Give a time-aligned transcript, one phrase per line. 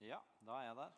[0.00, 0.92] Ja, da er jeg der.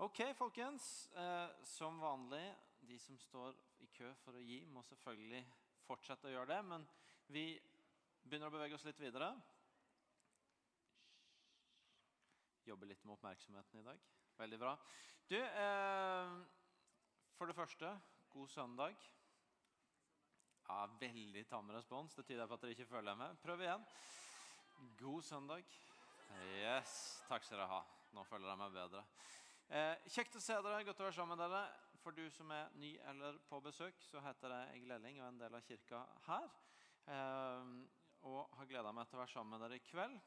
[0.00, 1.10] Ok, folkens.
[1.12, 2.56] Eh, som vanlig,
[2.88, 5.42] de som står i kø for å gi, må selvfølgelig
[5.84, 6.60] fortsette å gjøre det.
[6.70, 6.86] Men
[7.28, 7.44] vi
[8.24, 9.28] begynner å bevege oss litt videre.
[12.64, 14.06] Jobber litt med oppmerksomheten i dag.
[14.38, 14.72] Veldig bra.
[15.28, 16.32] Du, eh,
[17.36, 17.90] for det første,
[18.32, 18.96] god søndag.
[20.64, 22.14] Ja, Veldig tam respons.
[22.14, 23.36] Det tyder på at dere ikke følger med.
[23.44, 23.84] Prøv igjen.
[24.96, 25.76] God søndag.
[26.56, 27.82] Yes, takk skal dere ha.
[28.14, 29.00] Nå føler jeg meg bedre.
[29.74, 30.84] Eh, kjekt å se dere.
[30.86, 31.62] Godt å være sammen med dere.
[32.04, 35.32] For du som er ny eller på besøk, så heter jeg Egil Elling og er
[35.32, 36.46] en del av kirka her.
[37.10, 37.72] Eh,
[38.28, 40.20] og har gleda meg til å være sammen med dere i kveld.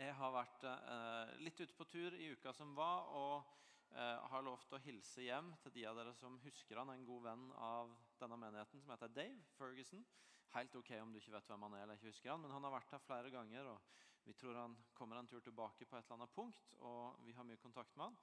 [0.00, 3.48] Jeg har vært eh, litt ute på tur i uka som var, og
[3.94, 7.26] eh, har lovt å hilse hjem til de av dere som husker han, en god
[7.30, 10.04] venn av denne menigheten, som heter Dave Ferguson.
[10.52, 12.68] Helt ok om du ikke vet hvem han er eller ikke husker han, men han
[12.68, 13.72] har vært her flere ganger.
[13.72, 17.32] og Vi tror han kommer en tur tilbake på et eller annet punkt, og vi
[17.34, 18.18] har mye kontakt med han.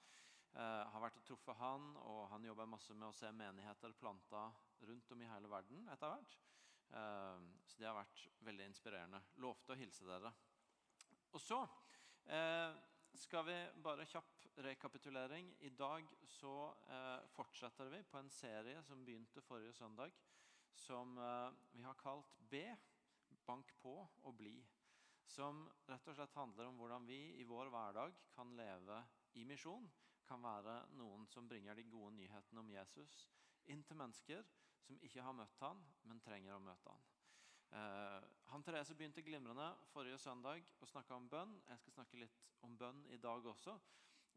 [0.56, 4.46] Eh, har vært og truffet han, og han jobber masse med å se menigheter planta
[4.88, 6.38] rundt om i hele verden etter hvert.
[6.96, 9.20] Eh, så det har vært veldig inspirerende.
[9.44, 10.32] Lovte å hilse dere.
[11.36, 11.60] Og så
[12.24, 12.80] eh,
[13.26, 13.58] skal vi
[13.90, 15.52] bare kjapp rekapitulering.
[15.68, 16.56] I dag så
[16.88, 20.16] eh, fortsetter vi på en serie som begynte forrige søndag,
[20.88, 22.64] som eh, vi har kalt B.
[23.44, 24.56] Bank på og bli.
[25.28, 29.02] Som rett og slett handler om hvordan vi i vår hverdag kan leve
[29.36, 29.90] i misjon.
[30.28, 33.28] Kan være noen som bringer de gode nyhetene om Jesus
[33.72, 34.44] inn til mennesker
[34.88, 37.06] som ikke har møtt han, men trenger å møte han.
[37.76, 41.58] Eh, han Therese begynte glimrende forrige søndag å snakke om bønn.
[41.68, 43.76] Jeg skal snakke litt om bønn i dag også.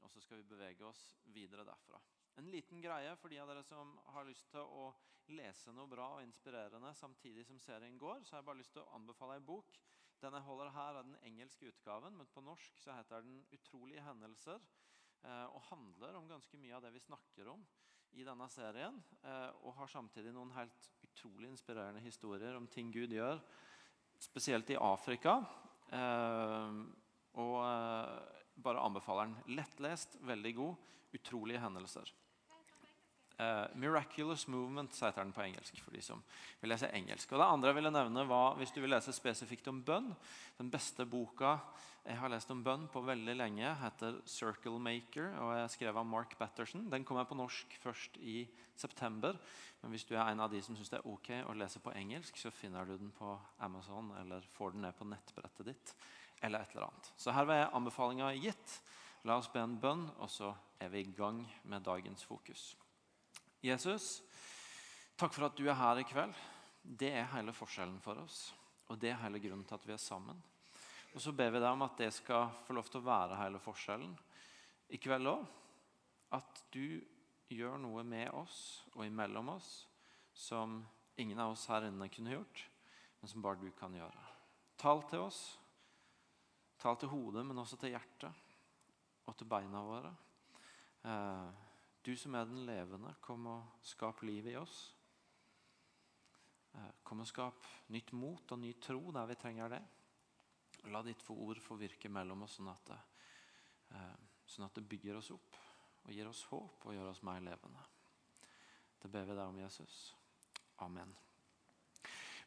[0.01, 2.01] Og så skal vi bevege oss videre derfra.
[2.41, 4.91] En liten greie for de av dere som har lyst til å
[5.31, 8.83] lese noe bra og inspirerende samtidig som serien går, så har jeg bare lyst til
[8.83, 9.77] å anbefale ei bok.
[10.21, 14.05] Den jeg holder her, er den engelske utgaven, men på norsk så heter den 'Utrolige
[14.05, 14.61] hendelser'.
[15.21, 17.61] Uh, og handler om ganske mye av det vi snakker om
[18.17, 19.03] i denne serien.
[19.25, 23.41] Uh, og har samtidig noen helt utrolig inspirerende historier om ting Gud gjør,
[24.17, 25.37] spesielt i Afrika.
[25.93, 26.89] Uh,
[27.41, 27.57] og
[28.61, 29.57] bare anbefaler den.
[29.57, 30.89] Lettlest, veldig god.
[31.15, 32.13] Utrolige hendelser.
[33.41, 35.81] Uh, 'Miraculous Movement' heter den på engelsk.
[35.81, 36.23] for de som
[36.61, 37.33] vil lese engelsk.
[37.33, 40.15] Og det andre jeg ville nevne var, Hvis du vil lese spesifikt om bønn
[40.59, 41.57] Den beste boka
[42.05, 46.07] jeg har lest om bønn på veldig lenge, heter 'Circle Maker' og er skrevet av
[46.07, 46.91] Mark Batterson.
[46.91, 49.37] Den kommer på norsk først i september.
[49.83, 51.93] Men hvis du er en av de som syns det er ok å lese på
[51.93, 55.95] engelsk, så finner du den på Amazon eller får den ned på nettbrettet ditt.
[56.43, 57.13] eller et eller annet.
[57.19, 58.81] Så her var anbefalinga gitt.
[59.25, 62.77] La oss be en bønn, og så er vi i gang med dagens fokus.
[63.61, 64.23] Jesus,
[65.21, 66.33] takk for at du er her i kveld.
[66.81, 68.55] Det er hele forskjellen for oss.
[68.89, 70.39] Og det er hele grunnen til at vi er sammen.
[71.13, 73.61] Og så ber vi deg om at det skal få lov til å være hele
[73.61, 74.17] forskjellen
[74.95, 75.45] i kveld òg.
[76.39, 77.03] At du
[77.51, 79.71] gjør noe med oss og imellom oss
[80.33, 80.81] som
[81.21, 82.63] ingen av oss her inne kunne gjort,
[83.21, 84.29] men som bare du kan gjøre.
[84.81, 85.41] Tal til oss.
[86.81, 88.47] Tal til hodet, men også til hjertet
[89.29, 90.15] og til beina våre.
[91.05, 91.67] Eh,
[92.03, 94.79] du som er den levende, kom og skap liv i oss.
[96.75, 99.81] Eh, kom og skap nytt mot og ny tro der vi trenger det.
[100.89, 103.01] La ditt ord få virke mellom oss, sånn at, det,
[103.97, 105.59] eh, sånn at det bygger oss opp
[106.07, 107.83] og gir oss håp og gjør oss mer levende.
[109.01, 109.99] Det ber vi deg om, Jesus.
[110.85, 111.13] Amen.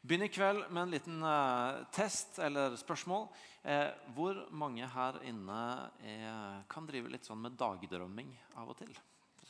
[0.04, 3.24] Begynn i kveld med en liten uh, test eller spørsmål.
[3.64, 5.60] Eh, hvor mange her inne
[6.04, 8.92] er, kan drive litt sånn med dagdrømming av og til?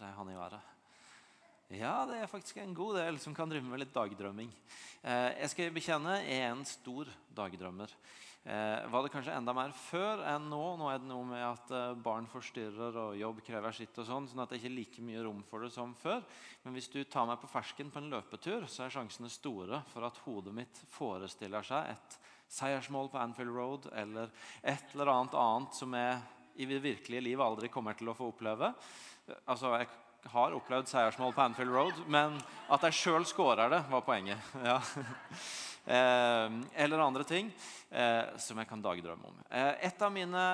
[0.04, 0.72] Sier han i været.
[1.74, 4.50] Ja, det er faktisk en god del som kan drive med litt dagdrømming.
[5.02, 7.94] Eh, jeg skal bekjenne jeg er en stor dagdrømmer.
[8.44, 10.60] Eh, var det kanskje enda mer før enn nå?
[10.76, 13.96] Nå er det noe med at eh, barn forstyrrer og jobb krever sitt.
[13.96, 16.20] og sånn, sånn at det ikke er like mye rom for det som før.
[16.66, 20.04] Men hvis du tar meg på fersken på en løpetur, så er sjansene store for
[20.04, 22.20] at hodet mitt forestiller seg et
[22.52, 24.28] seiersmål på Anfield Road eller
[24.60, 26.20] et eller annet annet som jeg
[26.60, 28.70] i det virkelige liv aldri kommer til å få oppleve.
[29.24, 29.88] Altså, Jeg
[30.32, 32.36] har opplevd seiersmål på Anfield Road, men
[32.72, 34.40] at jeg sjøl scorer det, var poenget.
[34.70, 34.80] Ja.
[35.84, 37.50] Eh, eller andre ting
[37.90, 39.42] eh, som jeg kan dagdrømme om.
[39.52, 40.44] Eh, et av mine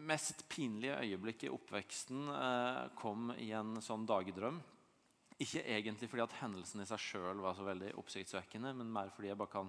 [0.00, 2.30] mest pinlige øyeblikk i oppveksten
[2.96, 4.56] kom i en sånn dagdrøm.
[5.44, 9.28] Ikke egentlig fordi at hendelsen i seg sjøl var så veldig oppsiktsvekkende, men mer fordi
[9.28, 9.68] jeg bare kan,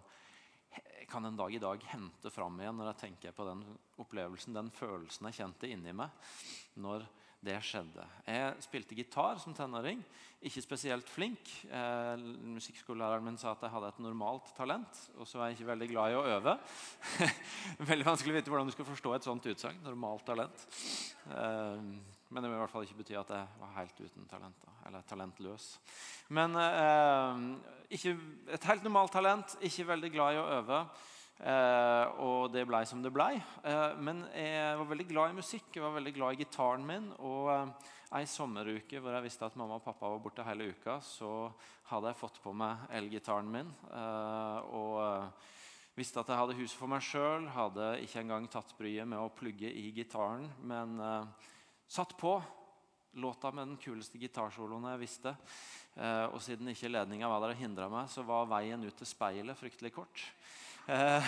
[1.11, 3.65] kan en dag i dag hente fram igjen når jeg tenker på den
[3.99, 6.31] opplevelsen, den følelsen jeg kjente inni meg
[6.79, 7.03] når
[7.41, 8.03] det skjedde.
[8.29, 10.03] Jeg spilte gitar som tenåring.
[10.45, 11.49] Ikke spesielt flink.
[11.73, 12.21] Eh,
[12.53, 15.01] musikkskolelæreren min sa at jeg hadde et normalt talent.
[15.17, 16.55] Og så er jeg ikke veldig glad i å øve.
[17.91, 19.81] veldig vanskelig å vite hvordan du skal forstå et sånt utsagn.
[19.85, 20.65] Normalt talent.
[21.33, 21.81] Eh,
[22.31, 24.67] men det vil i hvert fall ikke bety at jeg var helt uten talent.
[24.85, 25.71] Eller talentløs.
[26.37, 27.45] Men eh,
[27.97, 28.13] ikke,
[28.53, 29.57] et helt normalt talent.
[29.65, 30.83] Ikke veldig glad i å øve.
[31.39, 33.33] Eh, og det blei som det blei.
[33.63, 35.71] Eh, men jeg var veldig glad i musikk.
[35.73, 37.09] Jeg var veldig glad i gitaren min.
[37.23, 37.89] Og eh,
[38.19, 41.49] ei sommeruke hvor jeg visste at mamma og pappa var borte hele uka, så
[41.91, 43.71] hadde jeg fått på meg elgitaren min.
[43.87, 45.51] Eh, og eh,
[45.97, 47.47] visste at jeg hadde huset for meg sjøl.
[47.55, 51.51] Hadde ikke engang tatt bryet med å plugge i gitaren, men eh,
[51.91, 52.35] satt på
[53.19, 55.33] låta med den kuleste gitarsoloen jeg visste.
[56.31, 59.59] og siden ikke ledninga var der og hindra meg, så var veien ut til speilet
[59.59, 60.21] fryktelig kort.
[60.91, 61.27] Eh,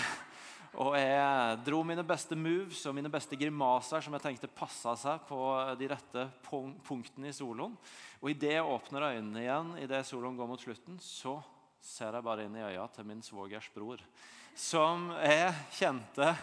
[0.83, 5.21] og jeg dro mine beste moves og mine beste grimaser som jeg tenkte passa seg
[5.29, 5.39] på
[5.79, 7.77] de rette punktene i soloen.
[8.19, 11.37] Og idet jeg åpner øynene igjen, i det soloen går mot slutten, så
[11.83, 14.03] ser jeg bare inn i øya til min svogers bror.
[14.59, 16.33] Som jeg kjente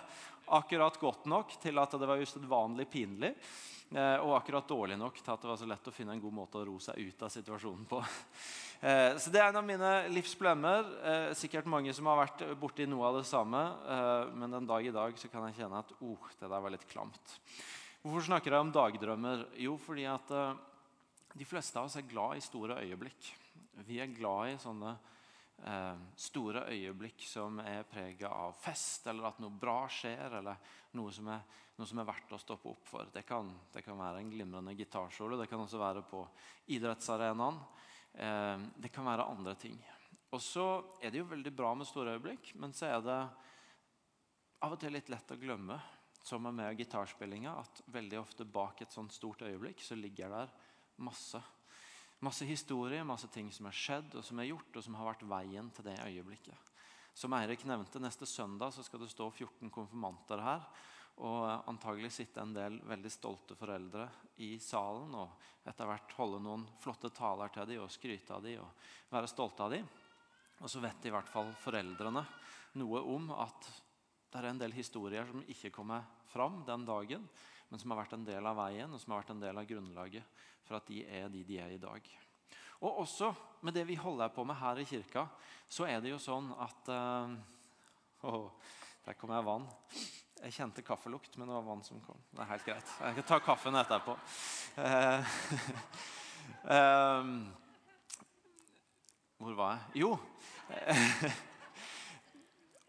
[0.56, 3.34] akkurat godt nok til at det var usedvanlig pinlig.
[3.90, 6.34] Eh, og akkurat dårlig nok til at det var så lett å finne en god
[6.36, 8.02] måte å ro seg ut av situasjonen på.
[8.80, 10.86] Eh, så Det er en av mine livs blemmer.
[11.04, 13.60] Eh, sikkert mange som har vært borti noe av det samme.
[14.32, 16.86] Men den dag i dag så kan jeg kjenne at oh, det der var litt
[16.88, 17.34] klamt.
[18.00, 19.42] Hvorfor snakker jeg om dagdrømmer?
[19.60, 23.28] Jo, fordi at de fleste av oss er glad i store øyeblikk.
[23.84, 24.94] Vi er glad i sånne
[26.16, 30.56] store øyeblikk som er prega av fest, eller at noe bra skjer, eller
[30.96, 31.42] noe som er
[31.80, 33.08] noe som er verdt å stoppe opp for.
[33.12, 36.20] Det kan, det kan være en glimrende gitarsolo, det kan også være på
[36.76, 37.60] idrettsarenaen.
[38.20, 39.78] Eh, det kan være andre ting.
[40.30, 40.66] Og så
[41.00, 43.20] er det jo veldig bra med store øyeblikk, men så er det
[44.60, 45.78] av og til litt lett å glemme,
[46.20, 50.52] som er med gitarspillinga, at veldig ofte bak et sånt stort øyeblikk så ligger der
[51.00, 51.40] masse.
[52.20, 55.28] Masse historier, masse ting som er skjedd og som er gjort, og som har vært
[55.30, 56.72] veien til det øyeblikket.
[57.16, 60.66] Som Eirik nevnte, Neste søndag så skal det stå 14 konfirmanter her.
[61.20, 64.06] Og antagelig sitte en del veldig stolte foreldre
[64.44, 68.62] i salen og etter hvert holde noen flotte taler til dem og skryte av dem
[68.62, 69.88] og være stolte av dem.
[70.60, 72.24] Og så vet i hvert fall foreldrene
[72.80, 73.68] noe om at
[74.30, 77.24] det er en del historier som ikke kommer fram den dagen,
[77.70, 79.68] men som har vært en del av veien og som har vært en del av
[79.68, 80.24] grunnlaget
[80.66, 82.00] for at de er de de er i dag.
[82.80, 83.28] Og også
[83.66, 85.26] med det vi holder på med her i kirka,
[85.68, 87.28] så er det jo sånn at uh,
[88.26, 88.50] oh,
[89.04, 89.66] Der kom jeg vann.
[90.40, 92.18] Jeg kjente kaffelukt, men det var vann som kom.
[92.30, 92.88] Det er helt greit.
[93.00, 94.12] Jeg kan ta kaffen etterpå.
[94.76, 95.20] Uh,
[96.68, 97.24] uh,
[99.40, 99.82] hvor var jeg?
[100.04, 100.10] Jo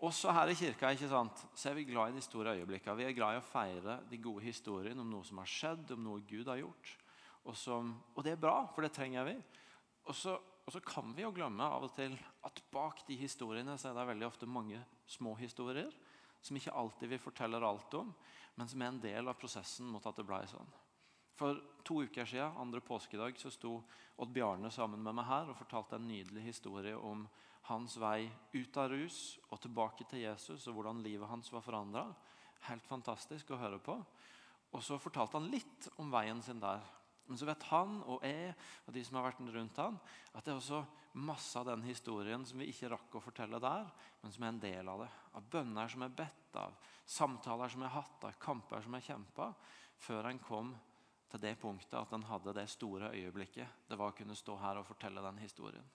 [0.02, 2.98] Også her i kirka ikke sant, så er vi glad i de store øyeblikkene.
[2.98, 6.02] Vi er glad i å feire de gode historiene om noe som har skjedd, om
[6.08, 6.94] noe Gud har gjort.
[7.44, 9.36] Og, som, og det er bra, for det trenger vi.
[10.10, 10.34] Og så,
[10.88, 12.16] kan vi jo glemme av og til
[12.48, 15.92] at bak de historiene så er det veldig ofte mange små historier
[16.42, 18.10] som ikke alltid vi forteller alt om,
[18.58, 20.72] men som er en del av prosessen mot at det ble sånn.
[21.38, 23.76] For to uker siden, andre påskedag, så sto
[24.22, 27.28] Odd Bjarne sammen med meg her og fortalte en nydelig historie om
[27.70, 32.08] hans vei ut av rus og tilbake til Jesus, og hvordan livet hans var forandra.
[32.68, 33.98] Helt fantastisk å høre på.
[34.72, 36.82] Og så fortalte han litt om veien sin der.
[37.28, 38.54] Men så vet han og jeg
[38.88, 40.00] og de som har vært rundt han,
[40.34, 40.82] at det er også
[41.22, 43.88] masse av den historien som vi ikke rakk å fortelle der,
[44.22, 45.10] men som er en del av det.
[45.38, 46.76] Av bønner som er bedt, av
[47.06, 49.52] samtaler som er hatt, av kamper som er kjempa,
[50.02, 50.74] før en kom
[51.32, 54.82] til det punktet at en hadde det store øyeblikket det var å kunne stå her
[54.82, 55.88] og fortelle den historien.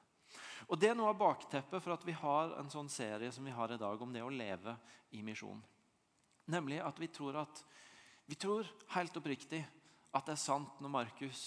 [0.66, 3.54] Og Det er noe av bakteppet for at vi har en sånn serie som vi
[3.54, 4.76] har i dag om det å leve
[5.14, 5.62] i misjon.
[6.50, 7.62] Nemlig at vi tror at
[8.26, 9.60] vi tror helt oppriktig
[10.16, 11.44] at det er sant når Markus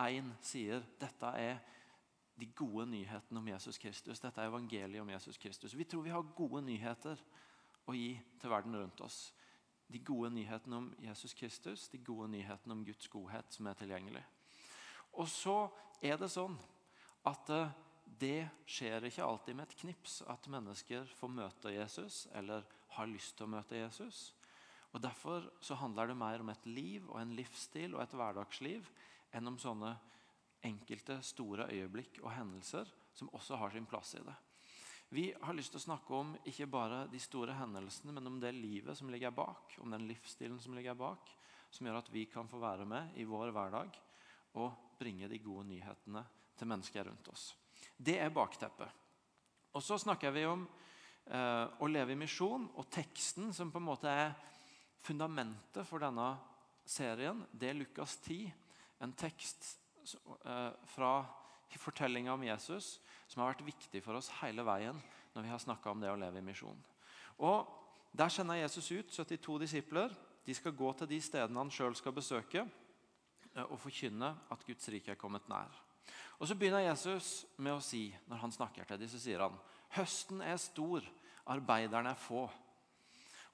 [0.00, 1.58] 1 sier dette er
[2.40, 4.20] de gode nyhetene om Jesus Kristus.
[4.20, 5.74] Dette er evangeliet om Jesus Kristus.
[5.76, 7.20] Vi tror vi har gode nyheter
[7.84, 9.34] å gi til verden rundt oss.
[9.92, 14.24] De gode nyhetene om Jesus Kristus, de gode nyhetene om Guds godhet som er tilgjengelig.
[15.20, 15.56] Og så
[16.00, 16.56] er det sånn
[17.28, 17.74] at eh,
[18.18, 22.66] det skjer ikke alltid med et knips at mennesker får møte Jesus eller
[22.96, 24.32] har lyst til å møte Jesus.
[24.92, 28.88] Og Derfor så handler det mer om et liv og en livsstil og et hverdagsliv
[29.32, 29.94] enn om sånne
[30.66, 34.34] enkelte store øyeblikk og hendelser som også har sin plass i det.
[35.12, 38.54] Vi har lyst til å snakke om ikke bare de store hendelsene, men om det
[38.56, 41.28] livet som ligger bak, om den livsstilen som ligger bak,
[41.68, 43.98] som gjør at vi kan få være med i vår hverdag
[44.60, 46.24] og bringe de gode nyhetene
[46.56, 47.50] til mennesker rundt oss.
[48.02, 48.88] Det er bakteppet.
[49.72, 50.64] Og Så snakker vi om
[51.30, 54.34] eh, å leve i misjon, og teksten som på en måte er
[55.02, 56.34] fundamentet for denne
[56.86, 58.50] serien, det er Lukas 10,
[59.02, 61.12] en tekst eh, fra
[61.78, 64.98] fortellinga om Jesus som har vært viktig for oss hele veien
[65.32, 66.82] når vi har snakka om det å leve i misjon.
[67.40, 67.78] Og
[68.12, 70.10] Der sender Jesus ut 72 disipler.
[70.44, 72.66] De skal gå til de stedene han sjøl skal besøke,
[73.54, 75.72] eh, og forkynne at Guds rike er kommet nær.
[76.42, 79.54] Og Så begynner Jesus med å si, når han snakker til dem, så sier han
[79.94, 81.04] høsten er stor,
[81.54, 82.48] arbeiderne er få.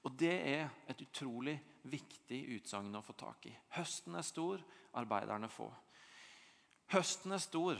[0.07, 1.53] Og Det er et utrolig
[1.85, 3.53] viktig utsagn å få tak i.
[3.77, 4.63] Høsten er stor,
[4.97, 5.69] arbeiderne få.
[6.89, 7.77] Høsten er stor.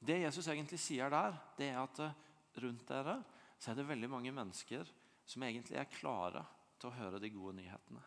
[0.00, 2.16] Det Jesus egentlig sier der, det er at eh,
[2.64, 3.18] rundt dere
[3.58, 4.88] så er det veldig mange mennesker
[5.26, 6.46] som egentlig er klare
[6.80, 8.00] til å høre de gode nyhetene.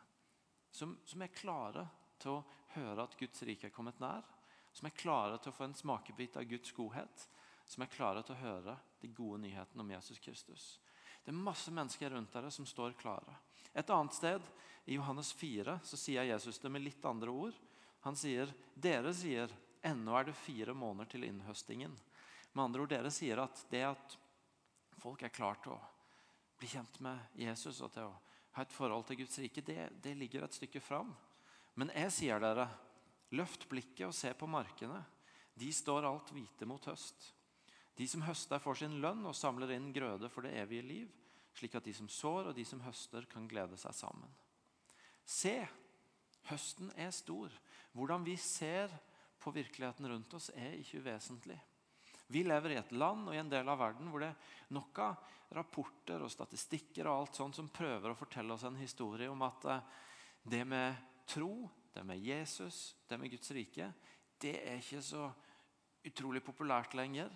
[0.74, 1.86] Som, som er klare
[2.22, 4.26] til å høre at Guds rike er kommet nær.
[4.72, 7.26] Som er klare til å få en smakebit av Guds godhet.
[7.70, 10.68] Som er klare til å høre de gode nyhetene om Jesus Kristus.
[11.24, 13.36] Det er masse mennesker rundt dere som står klare.
[13.74, 14.46] Et annet sted,
[14.90, 17.58] i Johannes 4, så sier Jesus det med litt andre ord.
[18.08, 19.52] Han sier, dere sier,
[19.86, 21.94] ennå er det fire måneder til innhøstingen.
[22.54, 24.16] Med andre ord, dere sier at det at
[24.98, 25.82] folk er klare til å
[26.60, 28.16] bli kjent med Jesus og til å
[28.58, 31.14] ha et forhold til Guds rike, det, det ligger et stykke fram.
[31.78, 32.66] Men jeg sier dere,
[33.36, 35.02] løft blikket og se på markene.
[35.60, 37.34] De står alt hvite mot høst.
[38.00, 41.16] De som høster, får sin lønn og samler inn grøde for det evige liv
[41.60, 44.32] slik at de som sår og de som høster, kan glede seg sammen.
[45.28, 45.58] Se,
[46.50, 47.54] høsten er stor.
[47.94, 48.94] Hvordan vi ser
[49.40, 51.58] på virkeligheten rundt oss, er ikke uvesentlig.
[52.30, 55.00] Vi lever i et land og i en del av verden hvor det er nok
[55.02, 59.42] av rapporter og statistikker og alt sånt som prøver å fortelle oss en historie om
[59.48, 59.88] at eh,
[60.54, 61.66] det med tro,
[62.00, 63.92] det med Jesus, det med Guds rike,
[64.40, 65.28] det er ikke så
[66.08, 67.30] utrolig populært lenger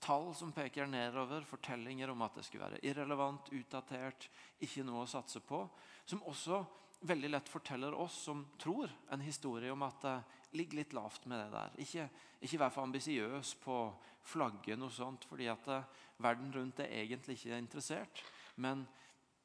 [0.00, 4.28] tall som peker nedover, fortellinger om at det skulle være irrelevant, utdatert,
[4.62, 5.64] ikke noe å satse på.
[6.08, 6.62] Som også
[7.08, 10.16] veldig lett forteller oss som tror, en historie om at det
[10.58, 11.78] ligger litt lavt med det der.
[11.84, 12.08] Ikke,
[12.42, 13.80] ikke vær for ambisiøs på
[14.28, 18.22] flagge noe sånt, fordi at det, eh, verden rundt er egentlig ikke er interessert.
[18.56, 18.86] Men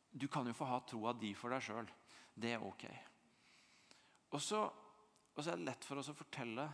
[0.09, 1.89] du kan jo få ha troa di for deg sjøl.
[2.33, 2.87] Det er ok.
[4.33, 4.65] Og så,
[5.37, 6.65] er det lett for oss å fortelle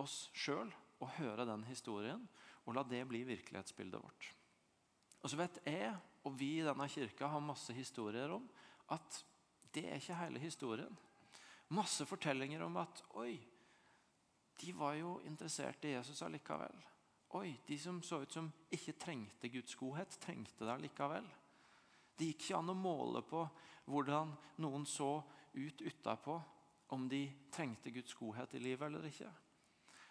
[0.00, 0.70] oss sjøl
[1.00, 2.22] og høre den historien
[2.64, 4.30] og la det bli virkelighetsbildet vårt.
[5.20, 5.92] Og så vet jeg,
[6.24, 8.46] og vi i denne kirka har masse historier om,
[8.92, 9.22] at
[9.74, 10.92] det er ikke hele historien.
[11.76, 13.34] Masse fortellinger om at oi,
[14.60, 16.80] de var jo interessert i Jesus allikevel.
[17.38, 21.28] Oi, de som så ut som ikke trengte Guds godhet, trengte det allikevel.
[22.18, 23.44] Det gikk ikke an å måle på
[23.90, 25.20] hvordan noen så
[25.54, 26.36] ut utapå,
[26.94, 29.30] om de trengte Guds godhet i livet eller ikke.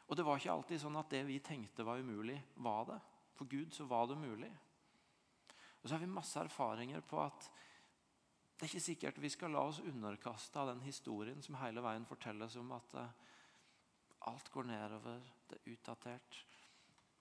[0.10, 3.00] Og det var ikke alltid sånn at det vi tenkte var umulig, var det.
[3.38, 4.50] For Gud så var det mulig.
[5.82, 7.50] Og så har vi masse erfaringer på at
[8.60, 12.08] det er ikke sikkert vi skal la oss underkaste av den historien som hele veien
[12.10, 13.06] fortelles om at uh,
[14.28, 16.40] alt går nedover, det er utdatert,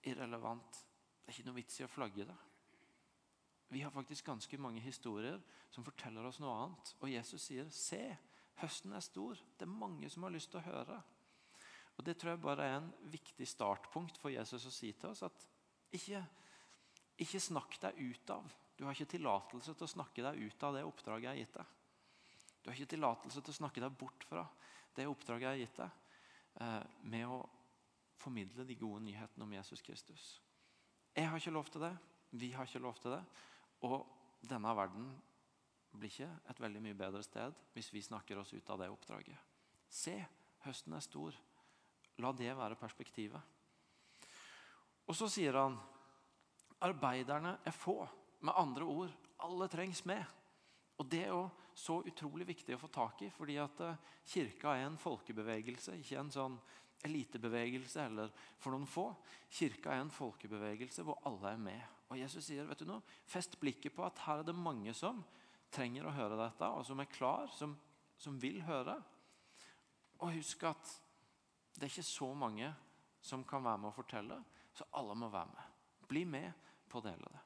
[0.03, 0.81] irrelevant.
[1.23, 2.39] Det er ikke noe vits i å flagge det.
[3.69, 5.39] Vi har faktisk ganske mange historier
[5.71, 6.95] som forteller oss noe annet.
[6.99, 8.17] Og Jesus sier, 'Se,
[8.63, 9.39] høsten er stor.
[9.59, 11.03] Det er mange som har lyst til å høre.'
[11.99, 15.23] Og Det tror jeg bare er en viktig startpunkt for Jesus å si til oss.
[15.23, 15.49] at
[15.93, 16.23] ikke,
[17.19, 18.53] ikke snakk deg ut av.
[18.77, 21.55] Du har ikke tillatelse til å snakke deg ut av det oppdraget jeg har gitt
[21.55, 21.67] deg.
[22.63, 24.45] Du har ikke tillatelse til å snakke deg bort fra
[24.95, 25.91] det oppdraget jeg har gitt deg,
[26.61, 27.49] eh, med å
[28.19, 30.41] formidle de gode nyhetene om Jesus Kristus.
[31.17, 31.99] Jeg har ikke lov til det.
[32.31, 33.25] Vi har ikke lov til det.
[33.83, 34.07] Og
[34.47, 35.23] denne verden
[35.99, 39.39] blir ikke et veldig mye bedre sted hvis vi snakker oss ut av det oppdraget.
[39.89, 40.17] Se,
[40.65, 41.37] høsten er stor.
[42.23, 43.55] La det være perspektivet.
[45.09, 45.79] Og så sier han
[46.85, 48.03] arbeiderne er få.
[48.45, 50.23] Med andre ord, alle trengs med.
[50.99, 54.75] Og Det er jo så utrolig viktig å få tak i, fordi at eh, kirka
[54.75, 56.57] er en folkebevegelse, ikke en sånn
[57.07, 59.13] elitebevegelse eller for noen få.
[59.51, 61.85] Kirka er en folkebevegelse hvor alle er med.
[62.11, 65.23] Og Jesus sier, vet du noe, fest blikket på at her er det mange som
[65.75, 67.75] trenger å høre dette, og som er klar, som,
[68.19, 68.97] som vil høre.
[70.19, 70.95] Og husk at
[71.77, 72.71] det er ikke så mange
[73.23, 74.39] som kan være med å fortelle,
[74.75, 75.77] så alle må være med.
[76.09, 76.51] Bli med
[76.89, 77.43] på å dele det.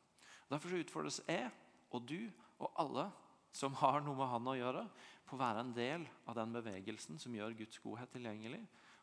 [0.52, 1.48] Derfor utfordres jeg
[1.92, 2.20] og du
[2.62, 3.08] og alle
[3.52, 4.86] som har noe med han å gjøre,
[5.28, 8.62] på å være en del av den bevegelsen som gjør Guds godhet tilgjengelig,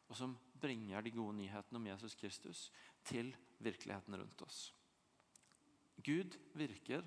[0.09, 2.67] og som bringer de gode nyhetene om Jesus Kristus
[3.05, 3.29] til
[3.61, 4.59] virkeligheten rundt oss.
[6.01, 7.05] Gud virker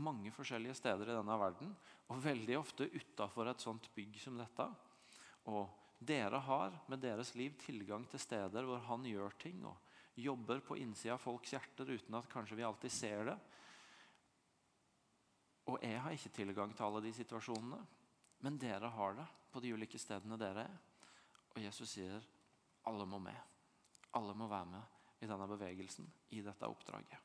[0.00, 1.74] mange forskjellige steder i denne verden,
[2.10, 4.66] og veldig ofte utafor et sånt bygg som dette.
[5.52, 5.68] Og
[6.00, 9.76] dere har med deres liv tilgang til steder hvor han gjør ting og
[10.20, 13.36] jobber på innsida av folks hjerter uten at kanskje vi alltid ser det.
[15.70, 17.80] Og jeg har ikke tilgang til alle de situasjonene,
[18.40, 20.78] men dere har det på de ulike stedene dere er.
[21.54, 22.24] Og Jesus sier
[22.88, 23.36] alle må med.
[24.16, 27.18] Alle må være med i denne bevegelsen, i dette oppdraget.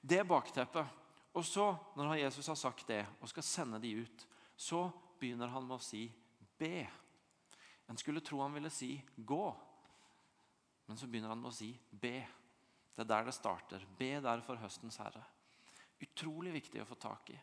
[0.00, 1.01] Det bakteppet.
[1.32, 4.84] Og så, når Jesus har sagt det og skal sende de ut, så
[5.20, 6.04] begynner han med å si
[6.58, 6.82] be.
[7.88, 9.44] En skulle tro han ville si gå,
[10.86, 12.18] men så begynner han med å si be.
[12.92, 13.86] Det er der det starter.
[13.98, 15.22] Be derfor høstens herre.
[16.02, 17.38] Utrolig viktig å få tak i.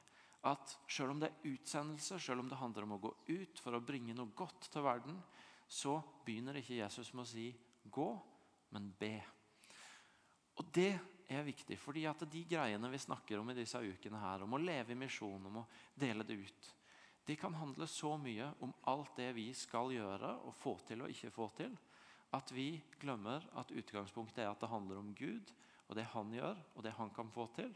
[0.47, 3.75] At selv om det er utsendelse, selv om det handler om å gå ut for
[3.75, 5.17] å bringe noe godt til verden,
[5.69, 7.49] så begynner ikke Jesus med å si
[7.89, 8.21] 'gå',
[8.71, 9.23] men 'be'.
[10.57, 14.43] Og Det er viktig, fordi at de greiene vi snakker om i disse ukene, her,
[14.43, 15.67] om å leve i misjon, om å
[15.99, 16.69] dele det ut,
[17.29, 21.11] det kan handle så mye om alt det vi skal gjøre og få til og
[21.13, 21.75] ikke få til,
[22.33, 22.71] at vi
[23.01, 25.51] glemmer at utgangspunktet er at det handler om Gud
[25.89, 27.69] og det han gjør, og det han kan få til.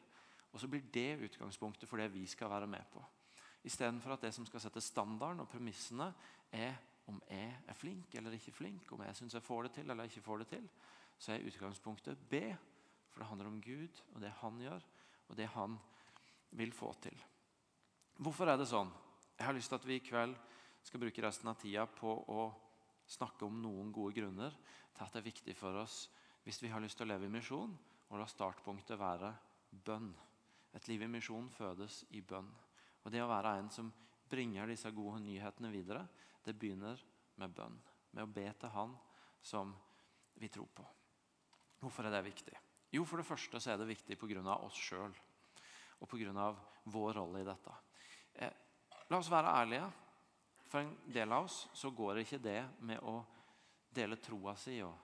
[0.53, 3.01] Og så blir det utgangspunktet for det vi skal være med på.
[3.65, 6.11] Istedenfor at det som skal sette standarden og premissene,
[6.53, 6.75] er
[7.09, 10.09] om jeg er flink eller ikke flink, om jeg syns jeg får det til eller
[10.09, 10.67] ikke får det til,
[11.17, 12.41] så er utgangspunktet B.
[13.13, 14.85] For det handler om Gud og det han gjør,
[15.29, 15.77] og det han
[16.57, 17.17] vil få til.
[18.21, 18.91] Hvorfor er det sånn?
[19.37, 20.35] Jeg har lyst til at vi i kveld
[20.83, 22.43] skal bruke resten av tida på å
[23.09, 24.53] snakke om noen gode grunner
[24.93, 26.05] til at det er viktig for oss
[26.43, 27.71] hvis vi har lyst til å leve i misjon,
[28.11, 29.29] og la startpunktet være
[29.85, 30.09] bønn.
[30.75, 32.49] Et liv i misjon fødes i bønn.
[33.03, 33.91] Og Det å være en som
[34.29, 36.03] bringer disse gode nyhetene videre,
[36.43, 36.99] det begynner
[37.39, 37.79] med bønn.
[38.11, 38.97] Med å be til Han
[39.41, 39.73] som
[40.35, 40.85] vi tror på.
[41.79, 42.55] Hvorfor er det viktig?
[42.93, 44.55] Jo, For det første så er det viktig pga.
[44.55, 45.13] oss sjøl
[45.99, 46.55] og pga.
[46.85, 47.73] vår rolle i dette.
[48.35, 48.51] Eh,
[49.09, 49.91] la oss være ærlige.
[50.67, 53.23] For en del av oss så går det ikke det med å
[53.93, 54.95] dele troa si og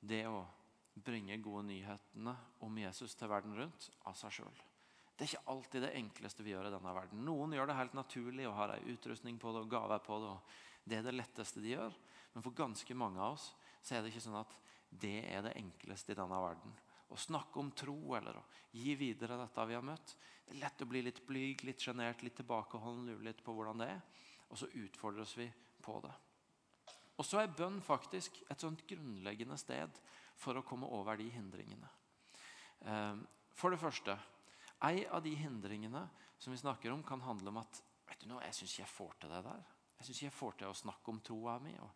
[0.00, 0.46] det å
[0.94, 4.62] bringe gode nyhetene om Jesus til verden rundt av seg sjøl.
[5.18, 7.24] Det er ikke alltid det enkleste vi gjør i denne verden.
[7.26, 10.28] Noen gjør det helt naturlig og har ei utrustning på det og gaver på det.
[10.30, 11.96] og Det er det letteste de gjør.
[12.34, 13.48] Men for ganske mange av oss
[13.82, 14.54] så er det ikke sånn at
[14.88, 16.76] det er det enkleste i denne verden.
[17.08, 18.44] Å snakke om tro eller å
[18.76, 20.14] gi videre dette vi har møtt.
[20.44, 23.82] Det er lett å bli litt blyg, litt sjenert, litt tilbakeholden, lure litt på hvordan
[23.82, 24.02] det er.
[24.48, 25.48] Og så utfordres vi
[25.84, 26.14] på det.
[27.18, 29.96] Og så er bønn faktisk et sånt grunnleggende sted
[30.38, 31.88] for å komme over de hindringene.
[32.86, 34.18] Ehm, for det første
[34.80, 36.04] En av de hindringene
[36.38, 38.92] som vi snakker om, kan handle om at vet du noe, jeg syns ikke jeg
[38.92, 39.64] får til det der.
[39.98, 41.72] Jeg syns ikke jeg får til å snakke om troa mi.
[41.82, 41.90] og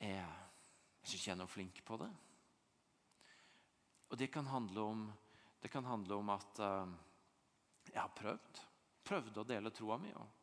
[0.00, 2.08] Jeg, jeg syns ikke jeg er noe flink på det.
[4.12, 5.06] Og det kan handle om,
[5.72, 6.92] kan handle om at uh,
[7.88, 8.60] jeg har prøvd
[9.02, 10.12] prøvde å dele troa mi.
[10.16, 10.42] Og,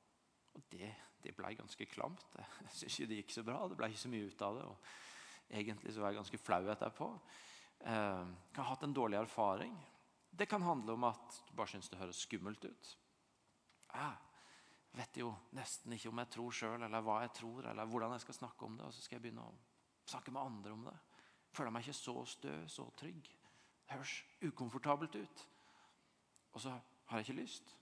[0.58, 0.90] og det,
[1.24, 2.26] det, ble ganske klamt.
[2.66, 3.62] Jeg syns ikke det gikk så bra.
[3.70, 4.66] Det ble ikke så mye ut av det.
[4.70, 7.06] og Egentlig så var jeg ganske flau etterpå.
[7.82, 9.78] Uh, kan ha hatt en dårlig erfaring.
[10.30, 12.92] Det kan handle om at du bare syns det høres skummelt ut.
[13.90, 18.14] Jeg vet jo nesten ikke om jeg tror sjøl, eller hva jeg tror, eller hvordan
[18.14, 18.86] jeg skal snakke om det.
[18.86, 19.58] Og så skal jeg begynne å
[20.10, 20.96] snakke med andre om det.
[21.58, 23.32] Føler meg ikke så stø, så trygg.
[23.90, 25.46] Høres ukomfortabelt ut.
[26.54, 26.74] Og så
[27.10, 27.76] har jeg ikke lyst.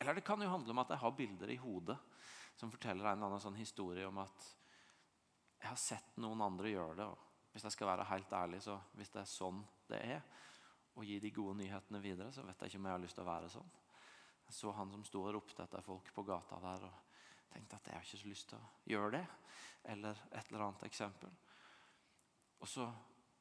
[0.00, 1.96] Eller det kan jo handle om at jeg har bilder i hodet
[2.56, 4.50] som forteller en eller annen sånn historie om at
[5.60, 7.06] jeg har sett noen andre gjøre det.
[7.06, 10.22] og Hvis jeg skal være helt ærlig, så hvis det er sånn det er,
[10.96, 13.24] å gi de gode nyhetene videre, så vet jeg ikke om jeg har lyst til
[13.26, 13.74] å være sånn.
[14.46, 17.90] Jeg så han som sto og ropte etter folk på gata der, og tenkte at
[17.90, 19.24] jeg har ikke så lyst til å gjøre det.
[19.92, 21.32] Eller et eller annet eksempel.
[22.62, 22.86] Og så,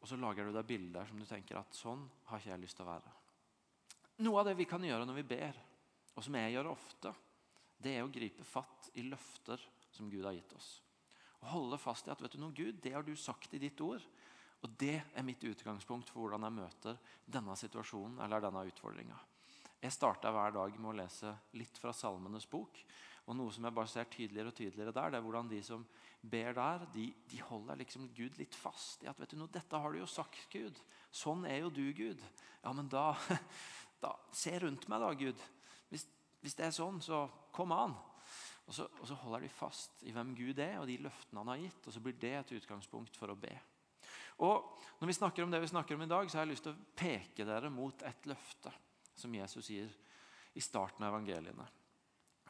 [0.06, 2.78] og så lager du deg bilder som du tenker at sånn har ikke jeg lyst
[2.78, 3.14] til å være.
[4.22, 5.58] Noe av det vi kan gjøre når vi ber,
[6.14, 7.14] og som jeg gjør ofte,
[7.82, 10.68] det er å gripe fatt i løfter som Gud har gitt oss.
[11.42, 13.82] Og holde fast i at vet du noe, Gud, det har du sagt i ditt
[13.82, 14.06] ord.
[14.62, 19.18] Og det er mitt utgangspunkt for hvordan jeg møter denne situasjonen eller denne utfordringa.
[19.82, 22.78] Jeg starter hver dag med å lese litt fra Salmenes bok.
[23.26, 25.86] Og noe som jeg bare ser tydeligere og tydeligere der, det er hvordan de som
[26.22, 29.82] ber der, de, de holder liksom Gud litt fast i at vet du noe, dette
[29.82, 30.78] har du jo sagt, Gud.
[31.10, 32.22] Sånn er jo du, Gud.
[32.62, 33.12] Ja, men da,
[34.04, 35.46] da Se rundt meg, da, Gud.
[36.46, 37.24] Hvis det er sånn, så
[37.56, 37.96] kom an.
[38.66, 41.50] Og så, og så, holder de fast i hvem Gud er, og de løftene han
[41.54, 41.88] har gitt.
[41.88, 43.54] Og så blir det et utgangspunkt for å be.
[44.46, 46.66] Og Når vi snakker om det vi snakker om i dag, så har jeg lyst
[46.68, 48.72] til å peke dere mot et løfte
[49.16, 49.90] som Jesus gir
[50.56, 51.66] i starten av evangeliene.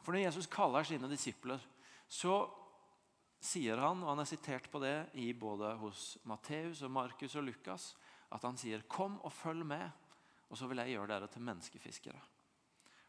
[0.02, 1.62] For når Jesus kaller sine disipler,
[2.08, 2.44] så
[3.42, 7.46] sier han, og han er sitert på det i både hos Matteus, og Markus og
[7.46, 7.94] Lukas,
[8.32, 9.90] at han sier 'Kom og følg med,
[10.50, 12.24] og så vil jeg gjøre dere til menneskefiskere'.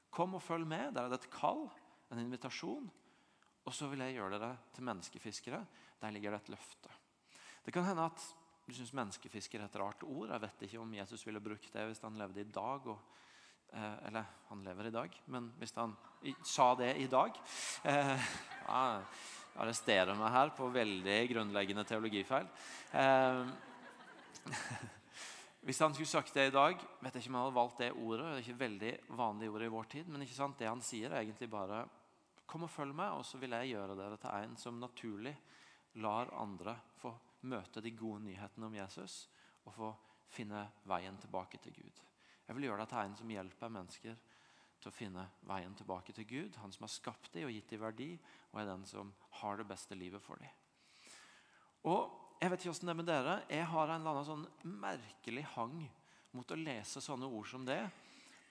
[0.10, 0.94] Kom og følg med.
[0.96, 1.70] Der er det et kall,
[2.12, 2.92] en invitasjon.
[3.66, 5.66] Og så vil jeg gjøre dere til menneskefiskere.
[6.02, 6.90] Der ligger det et løfte.
[7.66, 8.24] Det kan hende at
[8.68, 10.30] du syns menneskefisker er et rart ord.
[10.30, 12.88] Jeg vet ikke om Jesus ville brukt det hvis han levde i dag.
[12.88, 12.98] Og,
[13.74, 15.96] eller han lever i dag, men hvis han
[16.44, 17.36] sa det i dag
[17.84, 18.30] eh,
[18.68, 22.46] Arresterer arrestere meg her på veldig grunnleggende teologifeil.
[22.94, 23.40] Eh,
[25.66, 27.88] hvis han skulle sagt det i dag vet jeg ikke om han hadde valgt det
[27.96, 28.28] ordet.
[28.28, 30.60] Det er ikke veldig vanlig ord i vår tid, men ikke sant?
[30.62, 31.86] det han sier, er egentlig bare
[32.48, 35.34] Kom og følg meg, og så vil jeg gjøre dere til en som naturlig
[36.00, 37.12] lar andre få
[37.52, 39.26] møte de gode nyhetene om Jesus
[39.66, 39.90] og få
[40.32, 42.07] finne veien tilbake til Gud.
[42.48, 44.16] Jeg vil gjøre deg til en som hjelper mennesker
[44.78, 46.58] til å finne veien tilbake til Gud.
[46.62, 48.14] Han som har skapt dem og gitt dem verdi,
[48.54, 50.54] og er den som har det beste livet for dem.
[51.88, 53.36] Og jeg vet ikke hvordan det er med dere.
[53.50, 55.78] Jeg har en eller annen sånn merkelig hang
[56.38, 57.82] mot å lese sånne ord som det.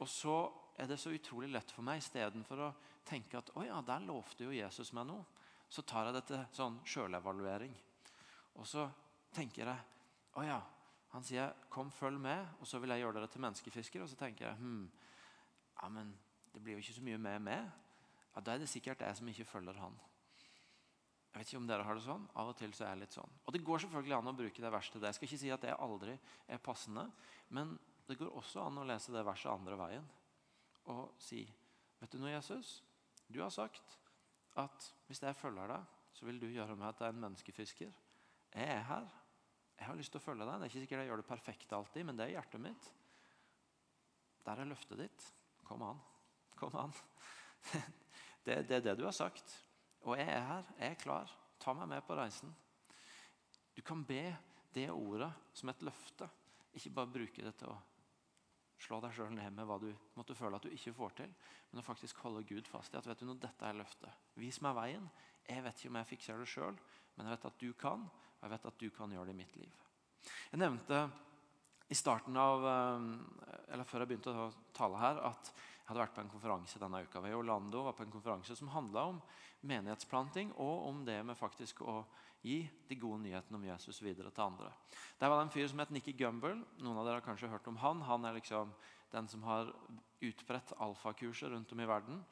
[0.02, 0.36] Og så
[0.76, 2.72] er det så utrolig lett for meg istedenfor å
[3.06, 5.24] tenke at å ja, der lovte jo Jesus meg noe.
[5.72, 7.72] Så tar jeg det til sånn sjølevaluering.
[8.60, 8.86] Og så
[9.34, 9.76] tenker jeg
[10.36, 10.58] å ja,
[11.16, 14.02] han sier 'kom, følg med', og så vil jeg gjøre dere til menneskefiskere.
[14.02, 14.90] Og så tenker jeg hm,
[15.82, 16.18] ja, men
[16.52, 17.70] det blir jo ikke så mye med meg.
[18.34, 19.96] Ja, Da er det sikkert jeg som ikke følger han.
[21.32, 22.28] Jeg vet ikke om dere har det sånn.
[22.34, 23.32] Av og til så er jeg litt sånn.
[23.46, 25.06] Og det går selvfølgelig an å bruke det det.
[25.06, 27.10] Jeg skal ikke si at det aldri er passende,
[27.48, 30.08] men det går også an å lese det verset andre veien
[30.86, 31.46] og si
[31.96, 32.82] Vet du noe, Jesus?
[33.26, 33.98] Du har sagt
[34.54, 37.94] at hvis jeg følger deg, så vil du gjøre meg til en menneskefisker.
[38.52, 39.06] Jeg er her.
[39.76, 40.54] Jeg har lyst til å følge deg.
[40.56, 42.88] Det er ikke sikkert jeg gjør det perfekt alltid, men det er hjertet mitt.
[44.46, 45.26] Der er løftet ditt.
[45.66, 46.02] Kom an.
[46.56, 46.96] Kom an.
[48.46, 49.50] Det, det er det du har sagt.
[50.06, 51.32] Og jeg er her, jeg er klar.
[51.58, 52.52] Ta meg med på reisen.
[53.74, 54.22] Du kan be
[54.70, 56.28] det ordet som et løfte.
[56.78, 57.80] Ikke bare bruke det til å
[58.86, 61.32] slå deg sjøl ned med hva du måtte føle at du ikke får til,
[61.70, 64.28] men å faktisk holde Gud fast i at vet du noe, dette er løftet.
[64.38, 65.08] Vis meg veien.
[65.46, 66.78] Jeg vet ikke om jeg fikser det sjøl,
[67.16, 68.06] men jeg vet at du kan,
[68.36, 69.86] og jeg vet at du kan gjøre det i mitt liv.
[70.50, 71.06] Jeg nevnte
[71.88, 76.14] i starten av, eh, eller Før jeg begynte å tale her, at jeg hadde vært
[76.14, 77.84] på en konferanse denne uka ved Orlando.
[77.84, 79.22] var på en konferanse som handla om
[79.62, 82.04] menighetsplanting og om det med faktisk å
[82.42, 84.72] gi de gode nyhetene om Jesus videre til andre.
[85.20, 86.64] Der var det en fyr som het Nikki Gumbel.
[86.78, 88.02] Noen av dere har kanskje hørt om han.
[88.02, 88.74] Han er liksom
[89.12, 89.72] den som har
[90.20, 92.24] utbredt alfakurset rundt om i verden.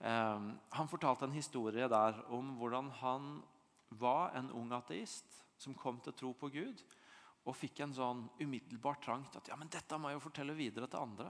[0.00, 3.42] Um, han fortalte en historie der om hvordan han
[3.90, 6.82] var en ung ateist som kom til tro på Gud
[7.44, 10.56] og fikk en sånn umiddelbar trang til at ja, men dette må jeg jo fortelle
[10.56, 11.28] videre til andre.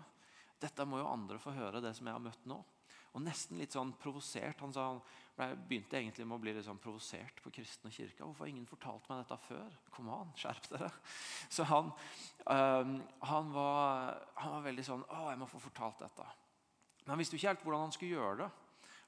[0.63, 2.61] Dette må jo andre få høre, det som jeg har møtt nå.
[3.15, 4.63] Og nesten litt sånn provosert.
[4.63, 5.03] Han sa han
[5.67, 8.25] begynte egentlig med å bli litt sånn provosert på kristne kirka.
[8.25, 9.77] Hvorfor har ingen fortalt meg dette før?
[9.95, 10.91] Kom an, skjerp dere.
[11.51, 11.93] Så han,
[12.51, 12.95] øh,
[13.31, 16.27] han, var, han, var, veldig sånn Å, jeg må få fortalt dette.
[17.05, 18.51] Men han visste jo ikke helt hvordan han skulle gjøre det.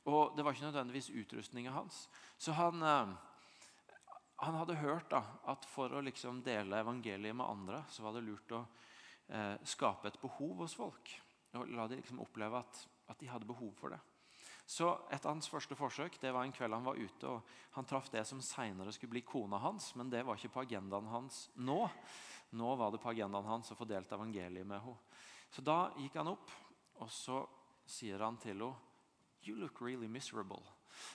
[0.06, 2.04] Og det var ikke nødvendigvis utrustninga hans.
[2.38, 3.14] Så han, øh,
[4.36, 8.26] han hadde hørt da, at for å liksom dele evangeliet med andre, så var det
[8.26, 8.64] lurt å
[9.32, 11.12] eh, skape et behov hos folk.
[11.56, 14.00] Og la de liksom oppleve at, at de hadde behov for det.
[14.66, 17.86] Så Et av hans første forsøk det var en kveld han var ute og han
[17.86, 21.46] traff det som senere skulle bli kona hans, men det var ikke på agendaen hans
[21.54, 21.84] nå.
[22.58, 25.22] Nå var det på agendaen hans å få delt evangeliet med henne.
[25.54, 26.50] Så da gikk han opp,
[26.98, 27.44] og så
[27.86, 28.74] sier han til henne
[29.46, 30.64] You look really miserable.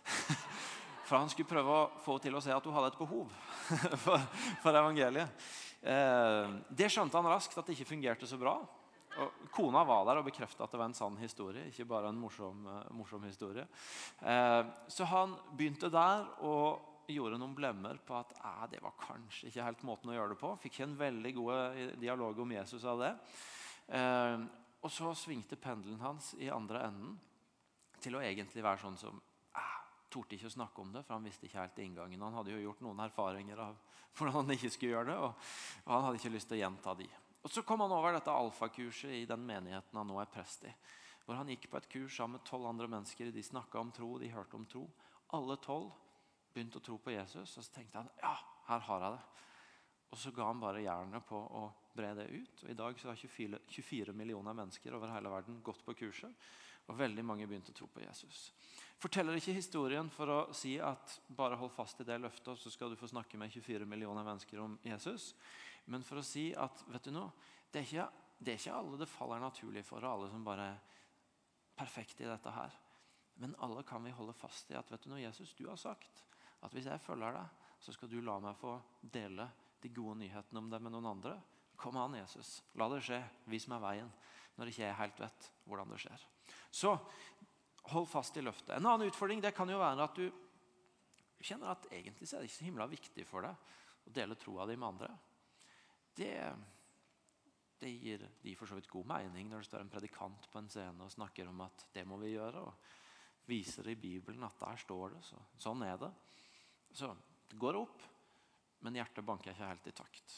[1.12, 3.32] For han skulle prøve å få til å se at hun hadde et behov
[4.06, 4.22] for,
[4.72, 5.42] evangeliet.
[5.84, 8.54] Eh, det skjønte han raskt at det ikke fungerte så bra.
[9.20, 12.22] Og kona var der og bekrefta at det var en sann historie, ikke bare en
[12.22, 13.66] morsom, uh, morsom historie.
[14.24, 19.50] Uh, så han begynte der og gjorde noen blemmer på at uh, det var kanskje
[19.50, 20.54] ikke helt måten å gjøre det på.
[20.64, 23.12] Fikk en veldig god eh, dialog om Jesus av det.
[24.80, 27.20] og så svingte pendelen hans i andre enden
[28.00, 29.20] til å egentlig være sånn som
[30.12, 32.24] torde ikke å snakke om det, for han visste ikke helt inngangen.
[32.26, 33.78] Han hadde jo gjort noen erfaringer av
[34.18, 35.52] hvordan han ikke skulle gjøre det, og,
[35.88, 37.08] han hadde ikke lyst til å gjenta de.
[37.42, 40.74] Og Så kom han over dette alfakurset i den menigheten han nå er prest i.
[41.26, 43.32] Hvor Han gikk på et kurs sammen med tolv andre mennesker.
[43.32, 44.88] De snakka om tro, de hørte om tro.
[45.38, 45.92] Alle tolv
[46.54, 47.58] begynte å tro på Jesus.
[47.58, 48.34] Og så tenkte han ja,
[48.68, 49.22] her har jeg det.
[50.12, 51.64] Og så ga han bare jernet på å
[51.96, 52.64] bre det ut.
[52.66, 56.50] Og I dag så har 24, 24 millioner mennesker over hele verden gått på kurset.
[56.90, 58.50] Og veldig mange begynte å tro på Jesus.
[59.02, 62.92] Forteller ikke historien for å si at bare hold fast i det løftet, så skal
[62.92, 65.32] du få snakke med 24 millioner mennesker om Jesus
[65.90, 67.32] men for å si at vet du noe,
[67.72, 70.68] det er ikke, det er ikke alle det faller naturlig for, og alle som bare
[70.74, 70.80] er
[71.78, 72.76] perfekte i dette her.
[73.42, 76.26] Men alle kan vi holde fast i at vet du noe, Jesus, du har sagt
[76.62, 79.48] at hvis jeg følger deg, så skal du la meg få dele
[79.82, 81.40] de gode nyhetene om deg med noen andre.
[81.80, 82.60] Kom an, Jesus.
[82.78, 83.18] La det skje.
[83.50, 84.12] Vis meg veien
[84.60, 86.26] når ikke jeg helt vet hvordan det skjer.
[86.70, 86.92] Så
[87.90, 88.76] hold fast i løftet.
[88.78, 90.28] En annen utfordring det kan jo være at du
[91.42, 94.68] kjenner at egentlig så er det ikke så himla viktig for deg å dele troa
[94.70, 95.10] di med andre
[96.16, 96.54] det,
[97.80, 100.70] det gir de for så vidt god mening når det står en predikant på en
[100.72, 102.62] scene og snakker om at det må vi gjøre.
[102.62, 105.24] og Viser i Bibelen at der står det.
[105.26, 106.12] Så, sånn er det.
[106.94, 107.10] Så
[107.50, 108.04] det går opp,
[108.86, 110.38] men hjertet banker ikke helt i takt.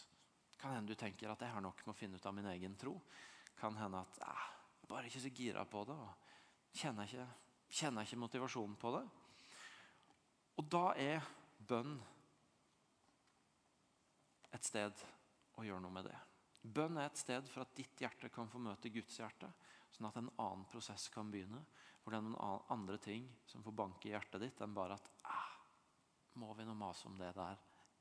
[0.61, 2.77] Kan hende du tenker at jeg har nok med å finne ut av min egen
[2.79, 2.95] tro.
[3.59, 5.97] Kan hende at jeg bare ikke så gira på det.
[5.97, 6.31] og
[6.73, 7.27] kjenner ikke,
[7.69, 9.03] kjenner ikke motivasjonen på det.
[10.59, 11.23] Og da er
[11.67, 11.95] bønn
[14.53, 15.05] et sted
[15.57, 16.17] å gjøre noe med det.
[16.63, 19.49] Bønn er et sted for at ditt hjerte kan få møte Guds hjerte,
[19.93, 21.59] sånn at en annen prosess kan begynne.
[22.03, 25.09] Hvor det er noen andre ting som får banke i hjertet ditt, enn bare at
[25.29, 25.49] ah,
[26.39, 27.59] Må vi nå mase om det der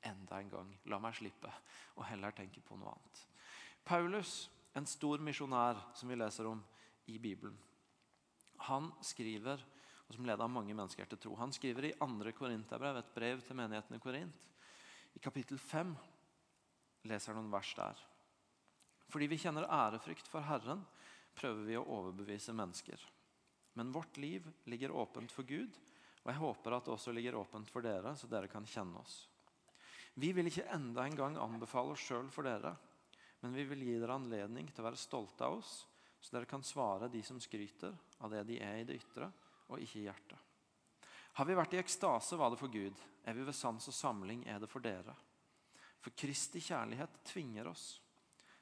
[0.09, 0.71] enda en gang?
[0.89, 1.51] La meg slippe,
[1.99, 3.19] og heller tenke på noe annet.
[3.85, 6.63] Paulus, en stor misjonær som vi leser om
[7.13, 7.53] i Bibelen,
[8.69, 9.61] han skriver
[10.07, 11.35] og som leder mange mennesker til tro.
[11.39, 12.33] Han skriver i 2.
[12.37, 14.41] Korinterbrev, et brev til menigheten i Korint.
[15.17, 15.93] I kapittel 5
[17.09, 18.01] leser noen vers der.
[19.09, 20.83] Fordi vi kjenner ærefrykt for Herren,
[21.33, 23.01] prøver vi å overbevise mennesker.
[23.73, 25.73] Men vårt liv ligger åpent for Gud,
[26.23, 29.23] og jeg håper at det også ligger åpent for dere, så dere kan kjenne oss.
[30.13, 32.75] Vi vil ikke enda en gang anbefale oss sjøl for dere,
[33.41, 35.73] men vi vil gi dere anledning til å være stolte av oss,
[36.23, 37.91] så dere kan svare de som skryter
[38.23, 39.27] av det de er i det ytre,
[39.67, 40.39] og ikke i hjertet.
[41.35, 42.99] Har vi vært i ekstase, var det for Gud.
[43.27, 45.15] Er vi ved sans og samling, er det for dere.
[45.99, 47.97] For Kristi kjærlighet tvinger oss.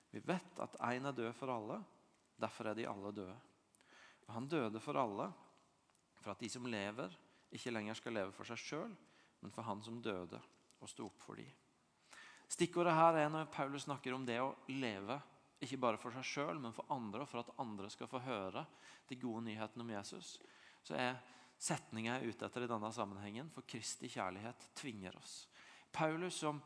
[0.09, 1.77] Vi vet at én er død for alle,
[2.41, 3.37] derfor er de alle døde.
[4.25, 5.29] Og han døde for alle,
[6.21, 7.13] for at de som lever,
[7.51, 8.95] ikke lenger skal leve for seg sjøl,
[9.41, 10.39] men for han som døde
[10.81, 11.51] og sto opp for dem.
[12.51, 15.21] Stikkordet her er når Paulus snakker om det å leve
[15.61, 18.65] ikke bare for seg sjøl, men for andre, og for at andre skal få høre
[19.09, 20.35] de gode nyhetene om Jesus
[20.85, 21.19] så er
[21.61, 25.45] setninga jeg er ute etter i denne sammenhengen, for Kristi kjærlighet tvinger oss.
[25.93, 26.61] Paulus, som,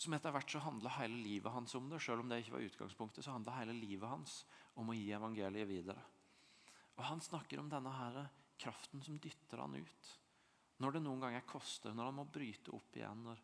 [0.00, 2.66] som etter hvert så handla hele livet hans om det, selv om det ikke var
[2.68, 4.42] utgangspunktet, så handla hele livet hans
[4.80, 6.04] om å gi evangeliet videre.
[6.96, 8.22] Og Han snakker om denne her
[8.60, 10.10] kraften som dytter han ut.
[10.82, 13.40] Når det noen ganger koster, når han må bryte opp igjen, når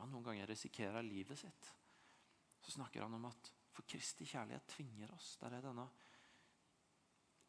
[0.00, 1.70] han noen ganger risikerer livet sitt,
[2.64, 5.34] så snakker han om at for Kristi kjærlighet tvinger oss.
[5.40, 5.84] Der er denne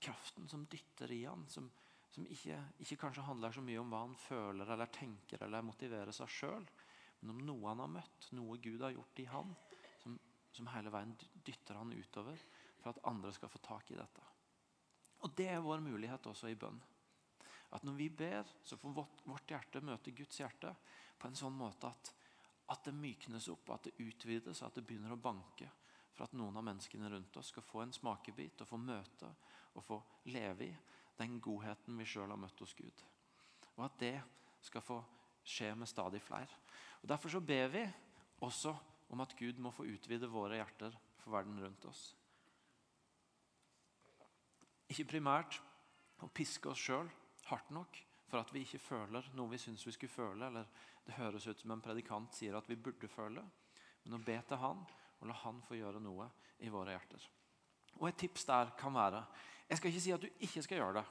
[0.01, 1.69] kraften som dytter i han, som,
[2.11, 6.11] som ikke, ikke, kanskje handler så mye om hva han føler eller tenker eller motiverer
[6.15, 6.67] seg sjøl,
[7.21, 9.55] men om noe han har møtt, noe Gud har gjort i han,
[10.03, 10.17] som,
[10.51, 11.15] som hele veien
[11.47, 12.43] dytter han utover
[12.81, 14.25] for at andre skal få tak i dette.
[15.25, 16.77] Og Det er vår mulighet også i bønn.
[17.73, 18.93] At Når vi ber, så får
[19.25, 20.75] vårt, hjerte møte Guds hjerte
[21.17, 22.11] på en sånn måte at,
[22.71, 25.69] at det myknes opp, at det utvides, at det begynner å banke
[26.15, 29.29] for at noen av menneskene rundt oss skal få en smakebit og få møte
[29.75, 29.99] og få
[30.31, 30.75] leve i
[31.19, 33.03] den godheten vi sjøl har møtt hos Gud.
[33.75, 34.15] Og at det
[34.63, 34.99] skal få
[35.45, 36.61] skje med stadig flere.
[37.03, 37.83] Og Derfor så ber vi
[38.43, 38.73] også
[39.13, 42.07] om at Gud må få utvide våre hjerter for verden rundt oss.
[44.89, 45.59] Ikke primært
[46.23, 47.09] å piske oss sjøl
[47.49, 50.67] hardt nok for at vi ikke føler noe vi syns vi skulle føle, eller
[51.05, 53.43] det høres ut som en predikant sier at vi burde føle,
[54.05, 54.81] men å be til Han
[55.19, 56.29] og la Han få gjøre noe
[56.65, 57.29] i våre hjerter.
[57.99, 59.23] Og Et tips der kan være
[59.69, 61.05] Jeg skal ikke si at du ikke skal gjøre det,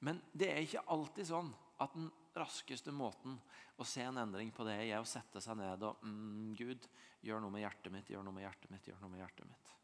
[0.00, 3.36] men det er ikke alltid sånn at den raskeste måten
[3.80, 6.88] å se en endring på det er å sette seg ned og mm, Gud,
[7.20, 9.74] gjør noe med hjertet mitt, gjør noe med hjertet mitt, gjør noe med hjertet mitt.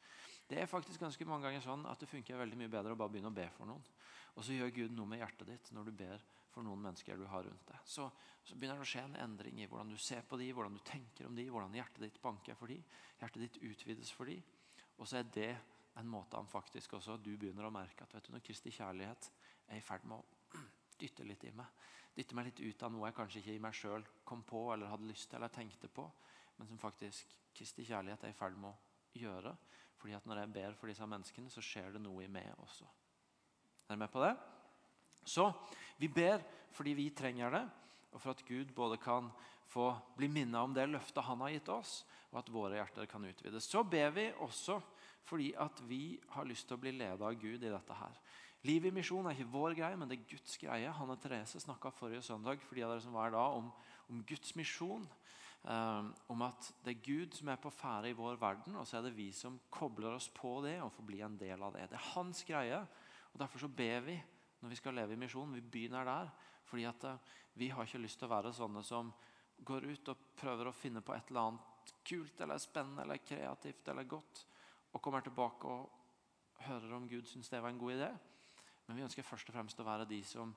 [0.46, 3.12] Det er faktisk ganske mange ganger sånn at det funker veldig mye bedre å bare
[3.12, 3.82] begynne å be for noen.
[4.36, 6.22] Og så gjør Gud noe med hjertet ditt når du ber
[6.56, 7.80] for noen mennesker du har rundt deg.
[7.84, 8.06] Så,
[8.40, 10.80] så begynner det å skje en endring i hvordan du ser på dem, hvordan du
[10.88, 12.80] tenker om dem, hvordan hjertet ditt banker for dem.
[13.20, 14.40] Hjertet ditt utvides for dem.
[14.96, 15.50] Og så er det
[16.00, 19.28] en måte han faktisk også du begynner å merke at vet du, når Kristi kjærlighet
[19.68, 20.56] er i ferd med å
[21.00, 21.84] dytte litt i meg.
[22.16, 24.88] Dytte meg litt ut av noe jeg kanskje ikke i meg sjøl kom på eller
[24.88, 26.08] hadde lyst til eller tenkte på,
[26.56, 29.52] men som faktisk Kristi kjærlighet er i ferd med å gjøre.
[30.00, 32.88] Fordi at når jeg ber for disse menneskene, så skjer det noe i meg også.
[33.86, 34.32] Er dere med på det?
[35.26, 35.50] Så
[35.98, 36.42] vi ber
[36.76, 37.64] fordi vi trenger det,
[38.12, 39.30] og for at Gud både kan
[39.66, 41.98] få bli minnet om det løftet han har gitt oss,
[42.32, 43.68] og at våre hjerter kan utvides.
[43.68, 44.80] Så ber vi også
[45.26, 48.18] fordi at vi har lyst til å bli ledet av Gud i dette her.
[48.66, 50.92] Liv i misjon er ikke vår greie, men det er Guds greie.
[50.94, 53.72] Hanne Therese snakka forrige søndag for de av dere som var da, om,
[54.10, 55.06] om Guds misjon.
[55.66, 59.00] Um, om at det er Gud som er på ferde i vår verden, og så
[59.00, 61.88] er det vi som kobler oss på det og får bli en del av det.
[61.90, 62.78] Det er hans greie.
[63.32, 64.14] og Derfor så ber vi
[64.60, 65.54] når vi skal leve i misjon.
[65.54, 66.30] Vi begynner der.
[66.66, 67.18] fordi at uh,
[67.54, 69.12] vi har ikke lyst til å være sånne som
[69.64, 73.88] går ut og prøver å finne på et eller annet kult eller spennende eller kreativt
[73.88, 74.46] eller godt,
[74.92, 78.10] og kommer tilbake og hører om Gud syns det var en god idé.
[78.86, 80.54] Men vi ønsker først og fremst å være de som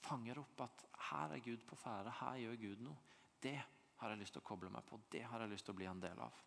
[0.00, 2.96] fanger opp at her er Gud på ferde, her gjør Gud noe.
[3.40, 3.56] Det
[4.00, 5.88] har jeg lyst til å koble meg på, det har jeg lyst til å bli
[5.90, 6.40] en del av.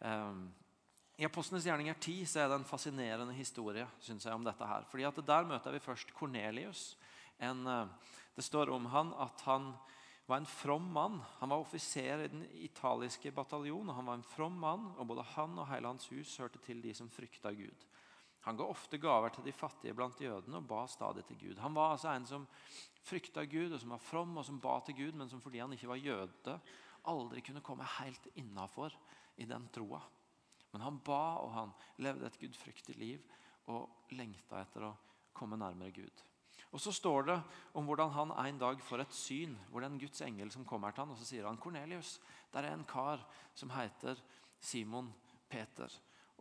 [0.00, 0.46] Um,
[1.16, 4.66] I Apostlenes gjerninger 10 så er det en fascinerende historie synes jeg, om dette.
[4.66, 4.84] her.
[4.84, 6.96] Fordi at Der møter vi først Kornelius,
[7.40, 7.86] eh,
[8.36, 9.74] Det står om han at han
[10.28, 11.22] var en from mann.
[11.40, 13.94] Han var offiser i den italiske bataljonen.
[13.94, 16.94] Han var en from mann, og både han og hele hans hus hørte til de
[16.94, 17.86] som frykta Gud.
[18.40, 21.58] Han ga ofte gaver til de fattige blant jødene og ba stadig til Gud.
[21.58, 22.46] Han var altså en som
[23.02, 25.72] frykta Gud, og som var from og som ba til Gud, men som fordi han
[25.72, 26.60] ikke var jøde,
[27.06, 28.92] aldri kunne komme helt innafor
[29.36, 30.00] i den troa.
[30.76, 31.70] Men han ba, og han
[32.04, 33.22] levde et gudfryktig liv
[33.72, 34.96] og lengta etter å
[35.32, 36.18] komme nærmere Gud.
[36.68, 37.36] Og Så står det
[37.72, 40.66] om hvordan han en dag får et syn, hvor det er en Guds engel som
[40.68, 42.18] kommer til han, og så sier han Kornelius,
[42.52, 43.24] der er en kar
[43.56, 44.20] som heter
[44.60, 45.08] Simon
[45.48, 45.88] Peter.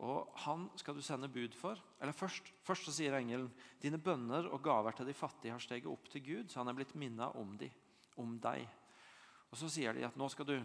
[0.04, 1.80] Og Han skal du sende bud for.
[2.02, 3.48] Eller Først, først så sier engelen
[3.80, 6.76] dine bønner og gaver til de fattige har steget opp til Gud, så han er
[6.76, 7.71] blitt minnet om, de,
[8.19, 8.67] om deg.
[9.48, 10.60] Og Så sier de at nå skal, du,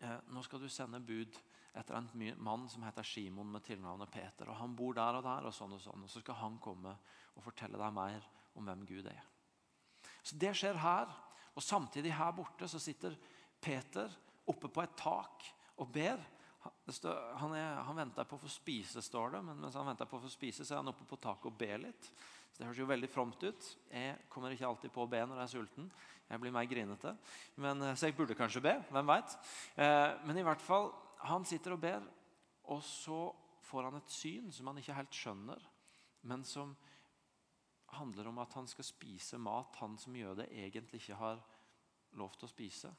[0.00, 1.36] eh, nå skal du sende bud
[1.74, 2.10] etter en
[2.42, 4.48] mann som heter Simon med tilnavnet Peter.
[4.48, 6.04] og Han bor der og der, og sånn og sånn.
[6.04, 6.96] Og så skal han komme
[7.36, 8.26] og fortelle deg mer
[8.58, 9.22] om hvem Gud er.
[10.22, 11.12] Så Det skjer her.
[11.54, 13.16] Og samtidig her borte så sitter
[13.60, 14.10] Peter
[14.48, 15.46] oppe på et tak
[15.82, 16.20] og ber.
[16.60, 19.40] Han, er, han, venter på å få spise, står det.
[19.48, 21.58] Men mens han venter på å få spise, så er han oppe på taket og
[21.58, 22.10] ber litt.
[22.50, 23.68] Så Det høres jo veldig fromt ut.
[23.90, 25.92] Jeg kommer ikke alltid på å be når jeg er sulten.
[26.30, 27.14] Jeg blir mer grinete.
[27.56, 28.74] Men, eh, så jeg burde kanskje be.
[28.90, 29.36] Hvem veit.
[29.76, 30.92] Eh, men i hvert fall,
[31.28, 32.06] han sitter og ber,
[32.72, 33.20] og så
[33.66, 35.66] får han et syn som han ikke helt skjønner,
[36.30, 36.72] men som
[37.98, 41.40] handler om at han skal spise mat han som jøde egentlig ikke har
[42.18, 42.90] lov til å spise.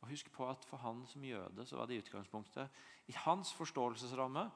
[0.00, 2.80] Og Husk på at for han som jøde så var det i utgangspunktet
[3.12, 4.46] I hans forståelsesramme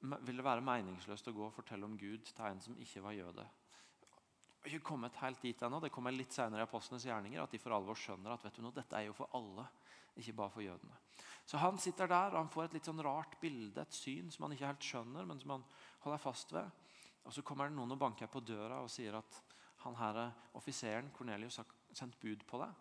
[0.00, 3.14] ville det være meningsløst å gå og fortelle om Gud til en som ikke var
[3.16, 3.46] jøde.
[4.66, 5.78] Jeg har ikke kommet helt dit ennå.
[5.80, 8.64] Det kommer litt senere i apostlenes gjerninger at de for alvor skjønner at vet du
[8.64, 9.64] noe, dette er jo for alle,
[10.16, 10.96] ikke bare for jødene.
[11.46, 14.46] Så Han sitter der og han får et litt sånn rart bilde, et syn som
[14.46, 15.64] han ikke helt skjønner, men som han
[16.04, 16.70] holder fast ved.
[17.24, 19.42] Og Så kommer det noen og banker på døra og sier at
[19.84, 22.74] han her, offiseren Cornelius har sendt bud på deg.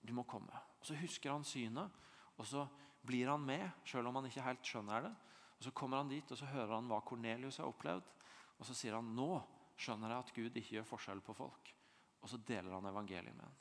[0.00, 0.52] Du må komme.
[0.80, 1.90] Og Så husker han synet,
[2.36, 2.66] og så
[3.06, 5.14] blir han med, selv om han ikke helt skjønner det.
[5.58, 8.08] Og Så kommer han dit og så hører han hva Cornelius har opplevd.
[8.58, 9.42] Og Så sier han nå
[9.76, 11.72] skjønner jeg at Gud ikke gjør forskjell på folk.
[12.22, 13.56] Og så deler han evangeliet med ham.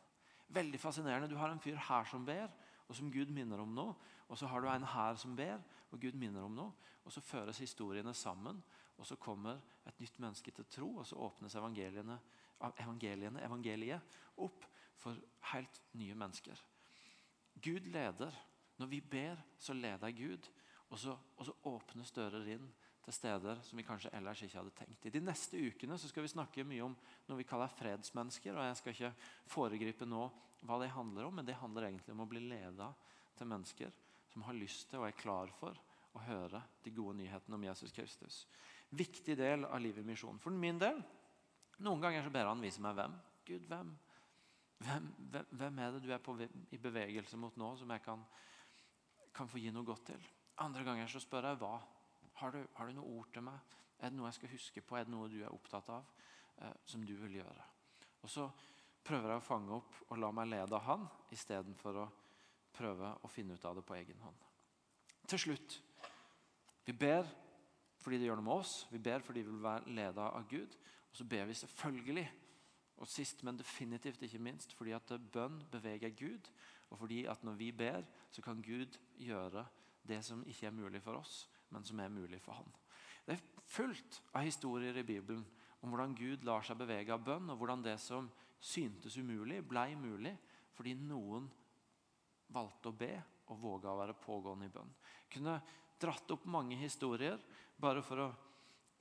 [0.56, 1.30] Veldig fascinerende.
[1.30, 2.50] Du har en fyr her som ber,
[2.88, 3.88] og som Gud minner om nå.
[4.28, 6.66] Og så har du en her som ber, og Gud minner om nå.
[7.06, 8.62] Og så føres historiene sammen.
[8.98, 12.18] Og så kommer et nytt menneske til tro, og så åpnes evangeliene,
[12.80, 15.20] evangeliene, evangeliet opp for
[15.52, 16.62] helt nye mennesker.
[17.62, 18.32] Gud leder.
[18.78, 20.50] Når vi ber, så leder Gud.
[20.90, 22.66] Og så, og så åpnes dører inn
[23.06, 25.06] til steder som vi kanskje ellers ikke hadde tenkt.
[25.06, 26.96] I de neste ukene så skal vi snakke mye om
[27.28, 28.58] noe vi kaller fredsmennesker.
[28.58, 29.14] og Jeg skal ikke
[29.54, 30.26] foregripe nå
[30.68, 32.92] hva det handler om, men det handler egentlig om å bli leda
[33.38, 33.94] til mennesker
[34.34, 35.78] som har lyst til og er klar for
[36.16, 38.46] å høre de gode nyhetene om Jesus Kristus
[38.96, 40.40] viktig del av livet i misjonen.
[40.42, 41.00] For min del
[41.84, 43.16] noen ganger så ber han vise meg hvem.
[43.46, 43.92] Gud, hvem?
[44.86, 45.10] Hvem,
[45.56, 46.36] hvem er det du er på,
[46.72, 48.24] i bevegelse mot nå, som jeg kan,
[49.36, 50.30] kan, få gi noe godt til?
[50.64, 51.74] Andre ganger så spør jeg hva.
[52.42, 53.76] Har du, har du noe ord til meg?
[54.00, 54.98] Er det noe jeg skal huske på?
[55.00, 56.08] Er det noe du er opptatt av,
[56.60, 57.68] eh, som du vil gjøre?
[58.24, 58.48] Og så
[59.06, 62.06] prøver jeg å fange opp og la meg lede av han, istedenfor å
[62.76, 64.46] prøve å finne ut av det på egen hånd.
[65.30, 65.80] Til slutt
[66.86, 67.26] vi ber
[68.02, 68.74] fordi det gjør noe med oss.
[68.92, 70.76] Vi ber fordi vi vil være leda av Gud.
[71.10, 72.26] Og så ber vi selvfølgelig,
[73.02, 76.52] og sist, men definitivt ikke minst, fordi at bønn beveger Gud.
[76.94, 79.66] Og fordi at når vi ber, så kan Gud gjøre
[80.06, 82.70] det som ikke er mulig for oss, men som er mulig for Han.
[83.26, 85.42] Det er fullt av historier i Bibelen
[85.82, 89.96] om hvordan Gud lar seg bevege av bønn, og hvordan det som syntes umulig, blei
[90.00, 90.36] mulig
[90.76, 91.48] fordi noen
[92.52, 93.14] valgte å be
[93.52, 94.92] og våga å være pågående i bønn.
[95.32, 95.60] Kunne
[96.02, 97.40] dratt opp mange historier
[97.80, 98.30] bare for å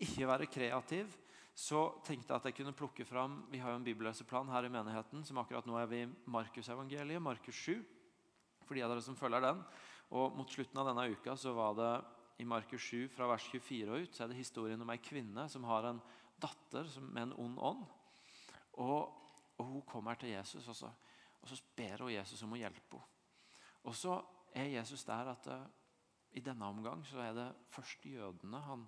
[0.04, 1.14] ikke være kreativ,
[1.54, 4.72] så tenkte jeg at jeg kunne plukke fram Vi har jo en bibelleseplan her i
[4.74, 5.22] menigheten.
[5.24, 7.84] som akkurat Nå er vi i Markusevangeliet, Markus 7.
[8.66, 9.62] For de av dere som følger den.
[10.10, 11.92] Og Mot slutten av denne uka så var det
[12.42, 15.46] i Markus 7 fra vers 24 og ut, så er det historien om ei kvinne
[15.50, 16.00] som har en
[16.42, 17.84] datter med en ond ånd.
[18.82, 19.12] Og,
[19.58, 20.90] og Hun kommer til Jesus, og så,
[21.40, 23.10] og så ber hun Jesus om å hjelpe henne.
[23.84, 24.16] Og så
[24.56, 25.66] er Jesus der at uh,
[26.34, 28.86] i denne omgang så er det først jødene han,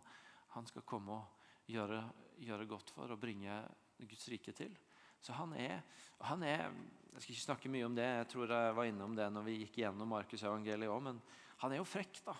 [0.54, 2.00] han skal komme og gjøre,
[2.40, 3.60] gjøre, godt for og bringe
[3.98, 4.72] Guds rike til.
[5.20, 5.82] Så han er,
[6.20, 6.72] han er,
[7.12, 9.60] Jeg skal ikke snakke mye om det, jeg tror jeg var innom det når vi
[9.62, 11.20] gikk gjennom Markusevangeliet òg, men
[11.62, 12.34] han er jo frekk, da.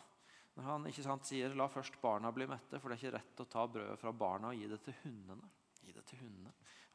[0.57, 3.41] Når han ikke sant, sier 'la først barna bli mette', for det er ikke rett
[3.41, 5.49] å ta brødet fra barna og gi det til hundene.
[5.85, 6.46] Gi det til hundene.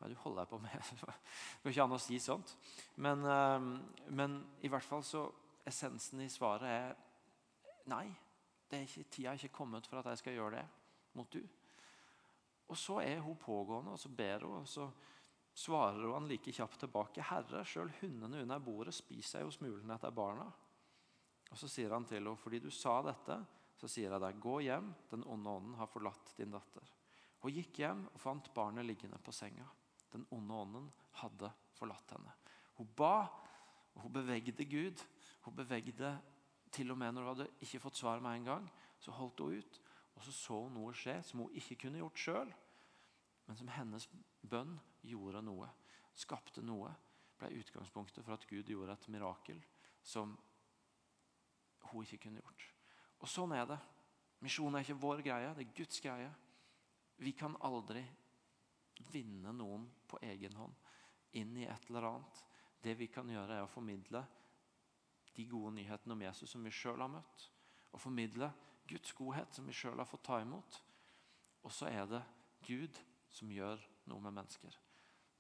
[0.02, 0.74] Hva er det du holder på med?
[0.82, 2.56] Det går ikke an å si sånt.
[3.06, 3.66] Men, eh,
[4.18, 5.28] men i hvert fall så
[5.70, 7.08] essensen i svaret er
[7.92, 8.08] Nei,
[8.70, 10.66] det er ikke, tida er ikke kommet for at jeg skal gjøre det
[11.18, 11.42] mot du.
[12.72, 14.86] Og så er hun pågående, og så ber hun, og så
[15.54, 17.26] svarer hun like kjapt tilbake.
[17.26, 20.50] 'Herre, sjøl hundene under bordet spiser jo smulene etter barna.'
[21.52, 23.38] Og Så sier han til henne, 'Fordi du sa dette,
[23.76, 24.94] så sier jeg deg, gå hjem.
[25.12, 26.94] Den onde ånden har forlatt din datter.'
[27.42, 29.66] Hun gikk hjem og fant barnet liggende på senga.
[30.12, 30.90] Den onde ånden
[31.22, 32.34] hadde forlatt henne.
[32.80, 33.28] Hun ba,
[33.96, 35.04] og hun bevegde Gud.
[35.46, 36.16] Hun bevegde
[36.72, 38.68] til og med når hun hadde ikke fått svar med en gang.
[39.00, 39.82] Så holdt hun ut,
[40.16, 42.54] og så så hun noe skje som hun ikke kunne gjort sjøl
[43.52, 44.06] men som hennes
[44.48, 45.68] bønn gjorde noe,
[46.16, 46.88] skapte noe,
[47.36, 49.58] ble utgangspunktet for at Gud gjorde et mirakel
[50.08, 50.38] som
[51.90, 52.64] hun ikke kunne gjort.
[53.20, 53.78] Og sånn er det.
[54.40, 56.30] Misjon er ikke vår greie, det er Guds greie.
[57.20, 58.06] Vi kan aldri
[59.12, 60.76] vinne noen på egen hånd
[61.40, 62.44] inn i et eller annet.
[62.82, 64.24] Det vi kan gjøre, er å formidle
[65.36, 67.48] de gode nyhetene om Jesus som vi sjøl har møtt.
[67.92, 68.52] Og formidle
[68.90, 70.80] Guds godhet som vi sjøl har fått ta imot.
[71.64, 72.22] Og så er det
[72.68, 72.98] Gud
[73.32, 73.80] som gjør
[74.10, 74.76] noe med mennesker.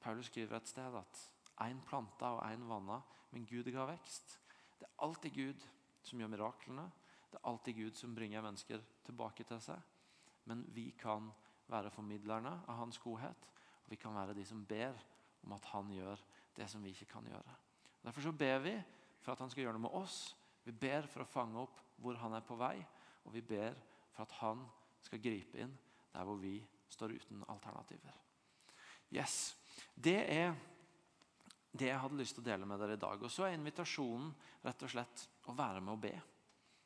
[0.02, 1.26] Paulus skriver et sted at
[1.66, 4.38] én planta og én vanna, men Gud ga vekst.
[4.80, 5.68] Det er alltid Gud
[6.06, 6.88] som gjør miraklene.
[7.32, 9.82] Det er alltid Gud som bringer mennesker tilbake til seg.
[10.49, 11.30] Men vi kan
[11.72, 13.47] være formidlerne av hans godhet.
[13.86, 14.97] Og vi kan være de som ber
[15.45, 16.22] om at han gjør
[16.55, 17.55] det som vi ikke kan gjøre.
[18.03, 18.76] Derfor så ber vi
[19.22, 20.36] for at han skal gjøre noe med oss.
[20.65, 22.76] Vi ber for å fange opp hvor han er på vei.
[23.26, 23.78] Og vi ber
[24.11, 24.65] for at han
[25.05, 25.74] skal gripe inn
[26.11, 26.57] der hvor vi
[26.91, 28.17] står uten alternativer.
[29.11, 29.55] Yes,
[29.95, 30.53] Det er
[31.72, 33.22] det jeg hadde lyst til å dele med dere i dag.
[33.24, 36.13] Og Så er invitasjonen rett og slett å være med og be.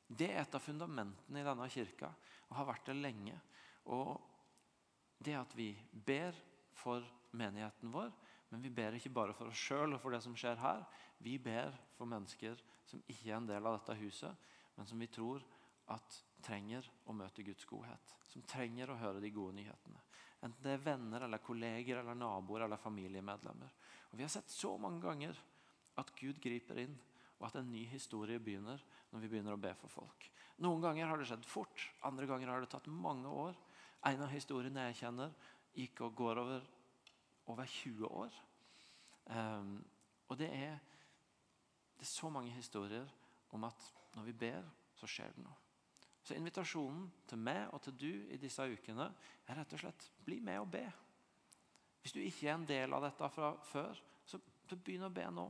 [0.05, 2.11] Det er et av fundamentene i denne kirka
[2.49, 3.39] og har vært det lenge.
[3.89, 4.34] Og
[5.18, 6.36] Det at vi ber
[6.76, 7.05] for
[7.36, 8.11] menigheten vår,
[8.49, 10.84] men vi ber ikke bare for oss sjøl og for det som skjer her.
[11.24, 15.09] Vi ber for mennesker som ikke er en del av dette huset, men som vi
[15.11, 15.43] tror
[15.91, 18.13] at trenger å møte Guds godhet.
[18.30, 20.01] Som trenger å høre de gode nyhetene.
[20.45, 23.72] Enten det er venner, eller kolleger, eller naboer eller familiemedlemmer.
[24.11, 25.38] Og Vi har sett så mange ganger
[25.99, 26.95] at Gud griper inn,
[27.39, 30.30] og at en ny historie begynner når vi begynner å be for folk.
[30.63, 33.57] Noen ganger har det skjedd fort, andre ganger har det tatt mange år.
[34.06, 35.34] En av historiene jeg kjenner,
[35.76, 36.72] gikk og går over
[37.45, 38.34] over 20 år.
[39.26, 39.86] Um,
[40.28, 40.80] og det er,
[41.97, 43.06] det er så mange historier
[43.49, 45.58] om at når vi ber, så skjer det noe.
[46.26, 49.12] Så invitasjonen til meg og til du i disse ukene
[49.45, 50.86] er rett og slett bli med og be.
[52.01, 55.26] Hvis du ikke er en del av dette fra før, så, så begynn å be
[55.34, 55.45] nå.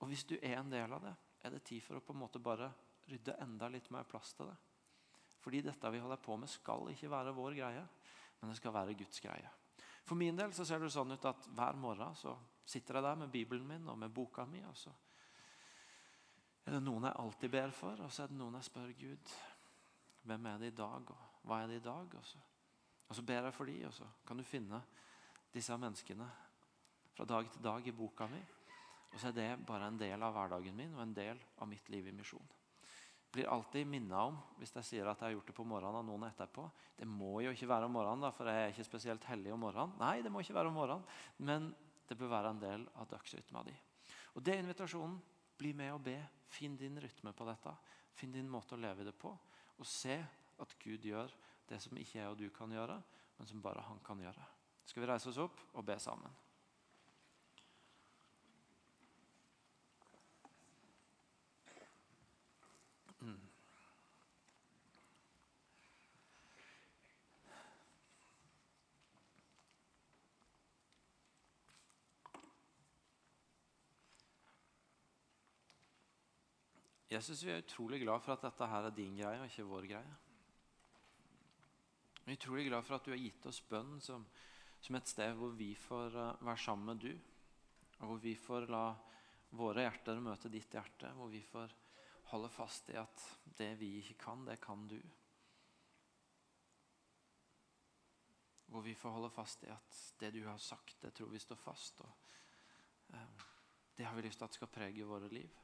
[0.00, 1.14] Og hvis du er en del av det,
[1.46, 2.72] er det tid for å på en måte bare
[3.06, 4.56] rydde enda litt mer plass til det.
[5.46, 7.82] Fordi dette vi holder på med, skal ikke være vår greie,
[8.40, 9.50] men det skal være Guds greie.
[10.02, 12.32] For min del så ser det sånn ut at hver morgen så
[12.66, 14.64] sitter jeg der med Bibelen min og med boka mi.
[14.66, 14.90] og så
[16.66, 19.36] er det noen jeg alltid ber for, og så er det noen jeg spør Gud
[20.26, 22.18] hvem er det i dag, og hva er det i dag?
[22.18, 22.42] Og så,
[23.06, 24.82] og så ber jeg for dem, og så kan du finne
[25.54, 26.26] disse menneskene
[27.14, 28.42] fra dag til dag i boka mi.
[29.12, 31.86] Og så er det bare en del av hverdagen min og en del av mitt
[31.94, 32.55] liv i misjon.
[33.36, 36.06] Blir alltid minnet om hvis jeg sier at jeg har gjort det på morgenen av
[36.08, 36.62] noen etterpå.
[36.96, 39.60] Det må jo ikke være om morgenen, da, for jeg er ikke spesielt hellig om
[39.60, 39.92] morgenen.
[40.00, 41.04] Nei, det må ikke være om morgenen,
[41.44, 41.66] men
[42.08, 43.74] det bør være en del av dagsrytma di.
[44.36, 45.18] Og Det er invitasjonen.
[45.56, 46.16] Bli med og be.
[46.52, 47.74] Finn din rytme på dette.
[48.16, 49.34] Finn din måte å leve det på
[49.76, 50.16] og se
[50.56, 51.32] at Gud gjør
[51.68, 52.96] det som ikke jeg og du kan gjøre,
[53.36, 54.48] men som bare han kan gjøre.
[54.88, 56.32] Skal vi reise oss opp og be sammen?
[77.16, 79.86] Jesus, vi er utrolig glad for at dette her er din greie og ikke vår
[79.88, 80.16] greie.
[82.26, 84.26] Vi er utrolig glad for at du har gitt oss bønn som,
[84.84, 87.12] som et sted hvor vi får uh, være sammen med du.
[88.02, 88.84] Og hvor vi får la
[89.56, 91.14] våre hjerter møte ditt hjerte.
[91.16, 91.72] Hvor vi får
[92.34, 93.24] holde fast i at
[93.56, 94.98] det vi ikke kan, det kan du.
[98.66, 101.64] Hvor vi får holde fast i at det du har sagt, det tror vi står
[101.64, 102.04] fast.
[102.04, 103.46] Og eh,
[103.96, 105.62] det har vi lyst til at skal prege våre liv.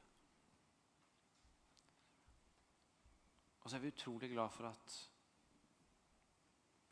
[3.63, 4.95] Og så er vi utrolig glad for at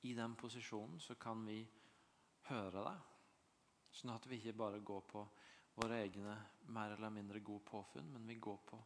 [0.02, 1.60] i den posisjonen så kan vi
[2.48, 3.02] høre deg.
[3.92, 5.24] Sånn at vi ikke bare går på
[5.76, 6.36] våre egne
[6.72, 8.80] mer eller mindre gode påfunn, men vi går på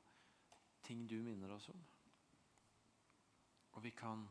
[0.86, 1.86] ting du minner oss om.
[3.76, 4.26] Og vi kan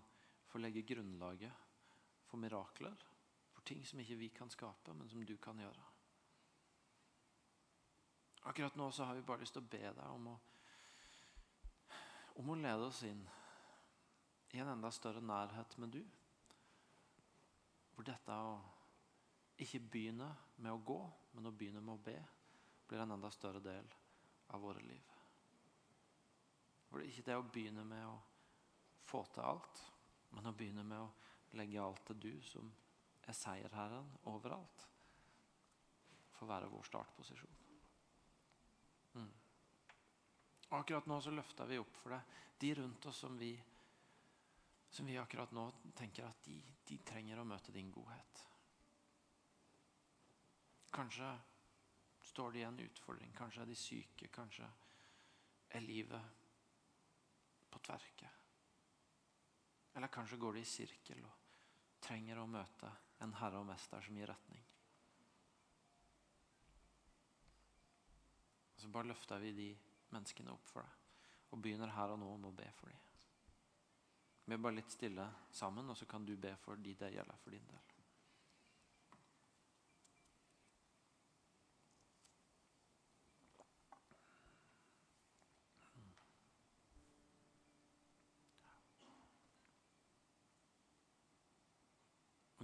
[0.50, 1.62] få legge grunnlaget
[2.26, 2.96] for mirakler,
[3.54, 5.86] for ting som ikke vi kan skape, men som du kan gjøre.
[8.50, 10.36] Akkurat nå så har vi bare lyst til å be deg om å,
[12.42, 13.22] om å lede oss inn
[14.54, 16.02] i en enda større nærhet med du.
[17.94, 18.54] Hvor dette å
[19.58, 20.28] ikke begynne
[20.62, 21.00] med å gå,
[21.34, 22.16] men å begynne med å be,
[22.86, 23.90] blir en enda større del
[24.54, 25.10] av våre liv.
[26.88, 28.14] Hvor det ikke er å begynne med å
[29.10, 29.82] få til alt,
[30.34, 32.70] men å begynne med å legge alt til du som
[33.26, 34.86] er seierherren overalt,
[36.38, 37.60] får være vår startposisjon.
[39.14, 39.30] Mm.
[40.78, 43.52] Akkurat nå så løfter vi opp for deg de rundt oss som vi,
[44.94, 46.54] som vi akkurat nå tenker at de,
[46.86, 48.42] de trenger å møte din godhet.
[50.94, 51.30] Kanskje
[52.22, 54.68] står de i en utfordring, kanskje er de syke, kanskje
[55.74, 56.28] er livet
[57.74, 58.30] på tverke.
[59.98, 61.42] Eller kanskje går de i sirkel og
[62.06, 62.92] trenger å møte
[63.26, 64.62] en herre og mester som gir retning.
[68.78, 69.68] Så bare løfter vi de
[70.14, 73.13] menneskene opp for deg og begynner her og nå om å be for dem.
[74.44, 77.36] Vi er bare litt stille sammen, og så kan du be for de det gjelder
[77.40, 77.94] for din del.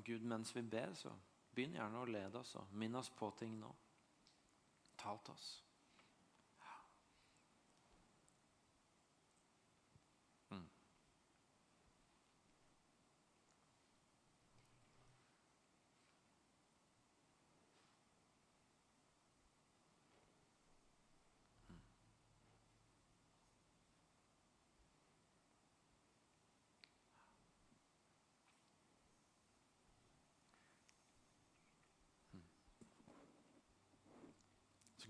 [0.01, 1.11] Og Gud, mens vi ber, så
[1.53, 3.68] begynn gjerne å lede oss og minn oss på ting nå.
[4.97, 5.51] Tal til oss.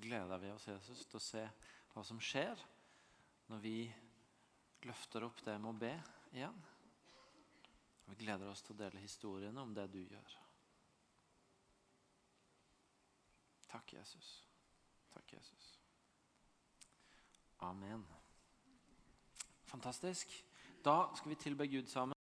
[0.01, 1.43] Gleder vi oss Jesus, til å se
[1.93, 2.61] hva som skjer
[3.51, 3.79] når vi
[4.87, 5.93] løfter opp det med å be
[6.33, 6.61] igjen.
[8.11, 10.37] Vi gleder oss til å dele historiene om det du gjør.
[13.71, 14.31] Takk, Jesus.
[15.15, 15.67] Takk, Jesus.
[17.67, 18.07] Amen.
[19.71, 20.33] Fantastisk.
[20.85, 22.17] Da skal vi tilbe Gud sammen.